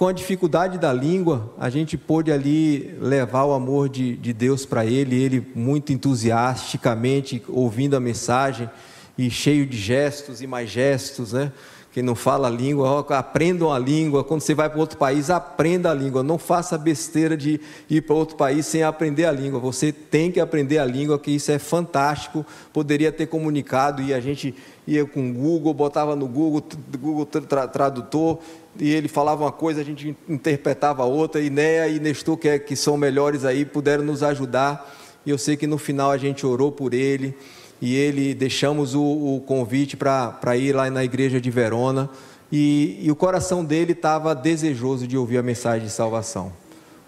com 0.00 0.08
a 0.08 0.12
dificuldade 0.12 0.78
da 0.78 0.94
língua, 0.94 1.52
a 1.58 1.68
gente 1.68 1.98
pôde 1.98 2.32
ali 2.32 2.96
levar 3.02 3.44
o 3.44 3.52
amor 3.52 3.86
de, 3.86 4.16
de 4.16 4.32
Deus 4.32 4.64
para 4.64 4.86
ele, 4.86 5.14
ele 5.14 5.46
muito 5.54 5.92
entusiasticamente 5.92 7.42
ouvindo 7.46 7.94
a 7.94 8.00
mensagem 8.00 8.70
e 9.18 9.30
cheio 9.30 9.66
de 9.66 9.76
gestos 9.76 10.40
e 10.40 10.46
mais 10.46 10.70
gestos, 10.70 11.34
né? 11.34 11.52
Quem 11.92 12.04
não 12.04 12.14
fala 12.14 12.46
a 12.46 12.50
língua, 12.50 13.04
aprendam 13.10 13.72
a 13.72 13.78
língua. 13.78 14.22
Quando 14.22 14.42
você 14.42 14.54
vai 14.54 14.70
para 14.70 14.78
outro 14.78 14.96
país, 14.96 15.28
aprenda 15.28 15.90
a 15.90 15.94
língua. 15.94 16.22
Não 16.22 16.38
faça 16.38 16.78
besteira 16.78 17.36
de 17.36 17.60
ir 17.88 18.02
para 18.02 18.14
outro 18.14 18.36
país 18.36 18.64
sem 18.66 18.84
aprender 18.84 19.24
a 19.24 19.32
língua. 19.32 19.58
Você 19.58 19.90
tem 19.90 20.30
que 20.30 20.38
aprender 20.38 20.78
a 20.78 20.84
língua, 20.84 21.18
que 21.18 21.32
isso 21.32 21.50
é 21.50 21.58
fantástico. 21.58 22.46
Poderia 22.72 23.10
ter 23.10 23.26
comunicado 23.26 24.02
e 24.02 24.14
a 24.14 24.20
gente 24.20 24.54
ia 24.86 25.04
com 25.04 25.30
o 25.30 25.32
Google, 25.32 25.74
botava 25.74 26.14
no 26.14 26.26
Google, 26.26 26.62
Google 26.98 27.26
Tradutor, 27.26 28.38
e 28.78 28.90
ele 28.90 29.08
falava 29.08 29.44
uma 29.44 29.52
coisa, 29.52 29.80
a 29.80 29.84
gente 29.84 30.16
interpretava 30.28 31.04
outra, 31.04 31.40
e 31.40 31.50
Néa 31.50 31.88
e 31.88 32.00
Nestor, 32.00 32.36
que, 32.36 32.48
é, 32.48 32.58
que 32.58 32.74
são 32.74 32.96
melhores 32.96 33.44
aí, 33.44 33.64
puderam 33.64 34.04
nos 34.04 34.22
ajudar, 34.22 34.92
e 35.24 35.30
eu 35.30 35.38
sei 35.38 35.56
que 35.56 35.66
no 35.66 35.78
final 35.78 36.10
a 36.10 36.16
gente 36.16 36.46
orou 36.46 36.72
por 36.72 36.94
ele, 36.94 37.36
e 37.80 37.94
ele 37.94 38.34
deixamos 38.34 38.94
o, 38.94 39.02
o 39.02 39.42
convite 39.46 39.96
para 39.96 40.56
ir 40.56 40.74
lá 40.74 40.90
na 40.90 41.04
igreja 41.04 41.40
de 41.40 41.50
Verona, 41.50 42.10
e, 42.52 42.98
e 43.00 43.10
o 43.10 43.16
coração 43.16 43.64
dele 43.64 43.92
estava 43.92 44.34
desejoso 44.34 45.06
de 45.06 45.16
ouvir 45.16 45.38
a 45.38 45.42
mensagem 45.42 45.86
de 45.86 45.92
salvação. 45.92 46.52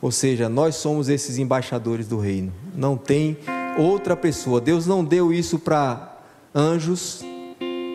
Ou 0.01 0.11
seja, 0.11 0.49
nós 0.49 0.77
somos 0.77 1.09
esses 1.09 1.39
embaixadores 1.39 2.09
do 2.09 2.19
reino, 2.19 2.53
não 2.75 2.97
tem 2.97 3.37
outra 3.79 4.17
pessoa, 4.17 4.61
Deus 4.61 4.87
não 4.87 5.05
deu 5.05 5.33
isso 5.33 5.59
para 5.59 6.19
anjos, 6.55 7.25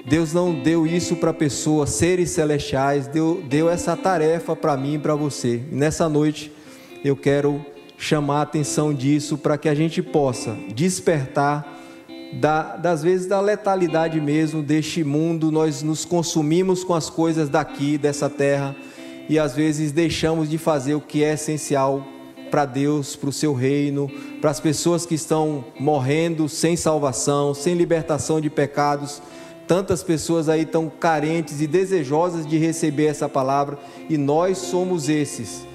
Deus 0.08 0.32
não 0.32 0.54
deu 0.54 0.88
isso 0.88 1.18
para 1.18 1.34
pessoas, 1.34 1.90
seres 1.90 2.30
celestiais, 2.30 3.08
deu, 3.08 3.44
deu 3.50 3.70
essa 3.70 3.96
tarefa 3.96 4.56
para 4.56 4.78
mim 4.78 4.94
e 4.94 5.00
para 5.00 5.16
você. 5.16 5.62
E 5.70 5.76
nessa 5.76 6.08
noite 6.08 6.52
eu 7.04 7.16
quero 7.16 7.66
chamar 7.98 8.40
a 8.40 8.42
atenção 8.44 8.94
disso 8.94 9.38
para 9.38 9.58
que 9.58 9.68
a 9.68 9.76
gente 9.76 10.02
possa 10.02 10.56
despertar 10.74 11.77
da, 12.34 12.76
das 12.76 13.04
vezes 13.04 13.28
da 13.28 13.40
letalidade 13.40 14.20
mesmo 14.20 14.62
deste 14.62 15.04
mundo. 15.04 15.52
Nós 15.52 15.82
nos 15.82 16.06
consumimos 16.06 16.84
com 16.84 16.94
as 16.94 17.10
coisas 17.10 17.50
daqui, 17.50 17.98
dessa 17.98 18.30
terra, 18.30 18.76
e 19.30 19.38
às 19.38 19.56
vezes 19.56 19.92
deixamos 19.92 20.50
de 20.50 20.58
fazer 20.58 20.96
o 20.96 21.02
que 21.02 21.24
é 21.24 21.34
essencial 21.34 22.06
para 22.50 22.66
Deus, 22.66 23.16
para 23.16 23.30
o 23.30 23.34
seu 23.34 23.54
reino, 23.54 24.10
para 24.40 24.52
as 24.52 24.60
pessoas 24.60 25.06
que 25.06 25.16
estão 25.16 25.66
morrendo 25.80 26.48
sem 26.48 26.78
salvação, 26.78 27.54
sem 27.54 27.76
libertação 27.76 28.40
de 28.40 28.50
pecados 28.50 29.22
Tantas 29.68 30.02
pessoas 30.02 30.48
aí 30.48 30.66
tão 30.66 30.90
carentes 30.90 31.60
e 31.60 31.68
desejosas 31.68 32.48
de 32.48 32.58
receber 32.58 33.08
essa 33.08 33.28
palavra, 33.28 33.78
e 34.10 34.18
nós 34.18 34.58
somos 34.60 35.10
esses, 35.10 35.68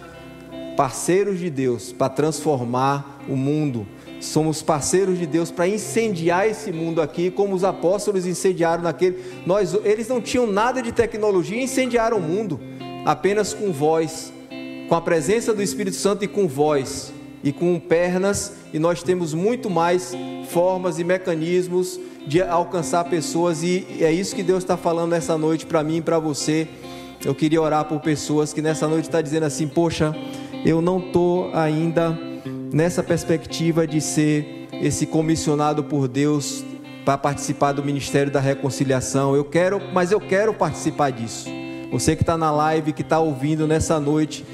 parceiros 0.74 1.38
de 1.38 1.50
Deus 1.50 1.92
para 1.92 2.08
transformar 2.08 3.20
o 3.28 3.36
mundo. 3.36 3.86
Somos 4.22 4.62
parceiros 4.62 5.18
de 5.18 5.26
Deus 5.26 5.50
para 5.50 5.66
incendiar 5.66 6.48
esse 6.48 6.70
mundo 6.70 7.02
aqui, 7.02 7.28
como 7.28 7.56
os 7.56 7.64
apóstolos 7.64 8.24
incendiaram 8.24 8.84
naquele. 8.84 9.18
Nós, 9.44 9.76
eles 9.84 10.06
não 10.06 10.20
tinham 10.20 10.46
nada 10.46 10.80
de 10.80 10.92
tecnologia 10.92 11.58
e 11.58 11.64
incendiaram 11.64 12.18
o 12.18 12.20
mundo, 12.20 12.60
apenas 13.04 13.52
com 13.52 13.72
voz, 13.72 14.32
com 14.88 14.94
a 14.94 15.00
presença 15.00 15.52
do 15.52 15.60
Espírito 15.60 15.96
Santo 15.96 16.24
e 16.24 16.28
com 16.28 16.46
voz 16.46 17.12
e 17.42 17.50
com 17.52 17.76
pernas, 17.80 18.52
e 18.72 18.78
nós 18.78 19.02
temos 19.02 19.34
muito 19.34 19.68
mais 19.68 20.14
formas 20.50 21.00
e 21.00 21.04
mecanismos 21.04 21.98
de 22.24 22.40
alcançar 22.40 23.02
pessoas, 23.06 23.64
e 23.64 23.84
é 23.98 24.12
isso 24.12 24.36
que 24.36 24.44
Deus 24.44 24.62
está 24.62 24.76
falando 24.76 25.10
nessa 25.10 25.36
noite 25.36 25.66
para 25.66 25.82
mim 25.82 25.96
e 25.96 26.02
para 26.02 26.20
você. 26.20 26.68
Eu 27.24 27.34
queria 27.34 27.60
orar 27.60 27.86
por 27.86 27.98
pessoas 27.98 28.52
que 28.52 28.62
nessa 28.62 28.86
noite 28.86 29.06
está 29.06 29.20
dizendo 29.20 29.46
assim: 29.46 29.66
Poxa, 29.66 30.14
eu 30.64 30.80
não 30.80 31.00
estou 31.00 31.50
ainda 31.52 32.16
nessa 32.72 33.02
perspectiva 33.02 33.86
de 33.86 34.00
ser 34.00 34.68
esse 34.72 35.06
comissionado 35.06 35.84
por 35.84 36.08
Deus 36.08 36.64
para 37.04 37.18
participar 37.18 37.72
do 37.72 37.84
ministério 37.84 38.32
da 38.32 38.40
reconciliação. 38.40 39.36
Eu 39.36 39.44
quero, 39.44 39.80
mas 39.92 40.10
eu 40.10 40.20
quero 40.20 40.54
participar 40.54 41.10
disso. 41.10 41.48
Você 41.90 42.16
que 42.16 42.22
está 42.22 42.38
na 42.38 42.50
live, 42.50 42.92
que 42.92 43.02
está 43.02 43.20
ouvindo 43.20 43.66
nessa 43.66 44.00
noite, 44.00 44.44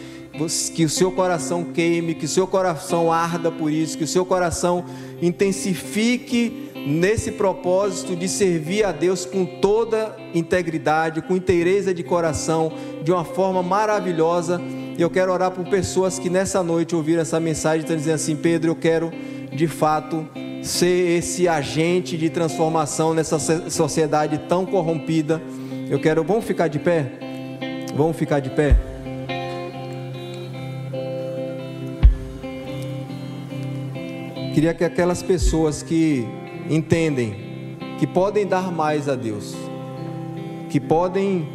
que 0.74 0.84
o 0.84 0.88
seu 0.88 1.12
coração 1.12 1.64
queime, 1.64 2.14
que 2.14 2.24
o 2.24 2.28
seu 2.28 2.46
coração 2.46 3.12
arda 3.12 3.50
por 3.50 3.70
isso, 3.70 3.96
que 3.96 4.04
o 4.04 4.08
seu 4.08 4.24
coração 4.24 4.84
intensifique 5.22 6.70
nesse 6.86 7.32
propósito 7.32 8.16
de 8.16 8.28
servir 8.28 8.84
a 8.84 8.92
Deus 8.92 9.24
com 9.24 9.44
toda 9.44 10.16
integridade, 10.34 11.22
com 11.22 11.36
inteireza 11.36 11.92
de 11.92 12.02
coração, 12.02 12.72
de 13.02 13.12
uma 13.12 13.24
forma 13.24 13.62
maravilhosa. 13.62 14.60
E 14.98 15.02
eu 15.02 15.08
quero 15.08 15.32
orar 15.32 15.52
por 15.52 15.64
pessoas 15.64 16.18
que 16.18 16.28
nessa 16.28 16.60
noite 16.60 16.96
ouviram 16.96 17.22
essa 17.22 17.38
mensagem 17.38 17.78
e 17.78 17.82
estão 17.82 17.96
dizendo 17.96 18.16
assim: 18.16 18.34
Pedro, 18.34 18.72
eu 18.72 18.74
quero 18.74 19.12
de 19.52 19.68
fato 19.68 20.26
ser 20.60 21.18
esse 21.18 21.46
agente 21.46 22.18
de 22.18 22.28
transformação 22.28 23.14
nessa 23.14 23.38
sociedade 23.70 24.38
tão 24.48 24.66
corrompida. 24.66 25.40
Eu 25.88 26.00
quero, 26.00 26.24
vamos 26.24 26.44
ficar 26.44 26.66
de 26.66 26.80
pé? 26.80 27.12
Vamos 27.94 28.16
ficar 28.16 28.40
de 28.40 28.50
pé? 28.50 28.76
Queria 34.52 34.74
que 34.74 34.82
aquelas 34.82 35.22
pessoas 35.22 35.80
que 35.80 36.26
entendem 36.68 37.76
que 38.00 38.06
podem 38.06 38.44
dar 38.44 38.72
mais 38.72 39.08
a 39.08 39.14
Deus, 39.14 39.54
que 40.68 40.80
podem 40.80 41.46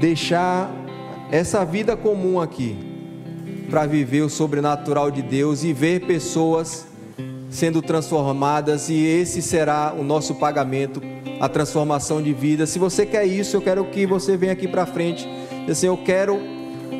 deixar 0.00 0.79
essa 1.30 1.64
vida 1.64 1.96
comum 1.96 2.40
aqui 2.40 2.76
para 3.70 3.86
viver 3.86 4.22
o 4.22 4.28
sobrenatural 4.28 5.10
de 5.10 5.22
Deus 5.22 5.62
e 5.62 5.72
ver 5.72 6.00
pessoas 6.06 6.86
sendo 7.48 7.80
transformadas 7.80 8.88
e 8.88 9.06
esse 9.06 9.40
será 9.40 9.94
o 9.96 10.02
nosso 10.02 10.34
pagamento, 10.34 11.00
a 11.40 11.48
transformação 11.48 12.20
de 12.20 12.32
vida. 12.32 12.66
Se 12.66 12.78
você 12.78 13.06
quer 13.06 13.24
isso, 13.26 13.56
eu 13.56 13.62
quero 13.62 13.84
que 13.84 14.06
você 14.06 14.36
venha 14.36 14.52
aqui 14.52 14.66
para 14.66 14.86
frente. 14.86 15.28
Assim, 15.68 15.86
eu 15.86 15.96
quero 15.96 16.40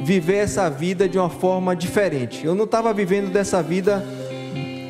viver 0.05 0.37
essa 0.37 0.68
vida 0.70 1.09
de 1.09 1.18
uma 1.18 1.31
forma 1.31 1.74
diferente. 1.74 2.45
Eu 2.45 2.55
não 2.55 2.64
estava 2.64 2.93
vivendo 2.93 3.33
dessa 3.33 3.61
vida 3.62 4.05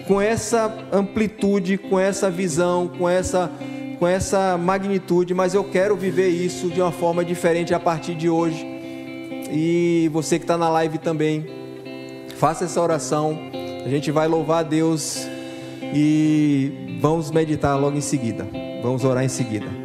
com 0.06 0.20
essa 0.20 0.74
amplitude, 0.92 1.78
com 1.78 1.98
essa 1.98 2.30
visão, 2.30 2.88
com 2.88 3.08
essa 3.08 3.50
com 3.98 4.08
essa 4.08 4.56
magnitude, 4.56 5.34
mas 5.34 5.52
eu 5.52 5.62
quero 5.62 5.94
viver 5.94 6.28
isso 6.28 6.70
de 6.70 6.80
uma 6.80 6.90
forma 6.90 7.22
diferente 7.22 7.74
a 7.74 7.78
partir 7.78 8.14
de 8.14 8.30
hoje. 8.30 8.69
E 9.52 10.08
você 10.12 10.38
que 10.38 10.44
está 10.44 10.56
na 10.56 10.68
live 10.68 10.98
também, 10.98 11.46
faça 12.36 12.64
essa 12.64 12.80
oração. 12.80 13.38
A 13.84 13.88
gente 13.88 14.10
vai 14.10 14.28
louvar 14.28 14.60
a 14.60 14.62
Deus 14.62 15.26
e 15.94 16.98
vamos 17.00 17.30
meditar 17.30 17.78
logo 17.78 17.96
em 17.96 18.00
seguida. 18.00 18.46
Vamos 18.82 19.04
orar 19.04 19.24
em 19.24 19.28
seguida. 19.28 19.79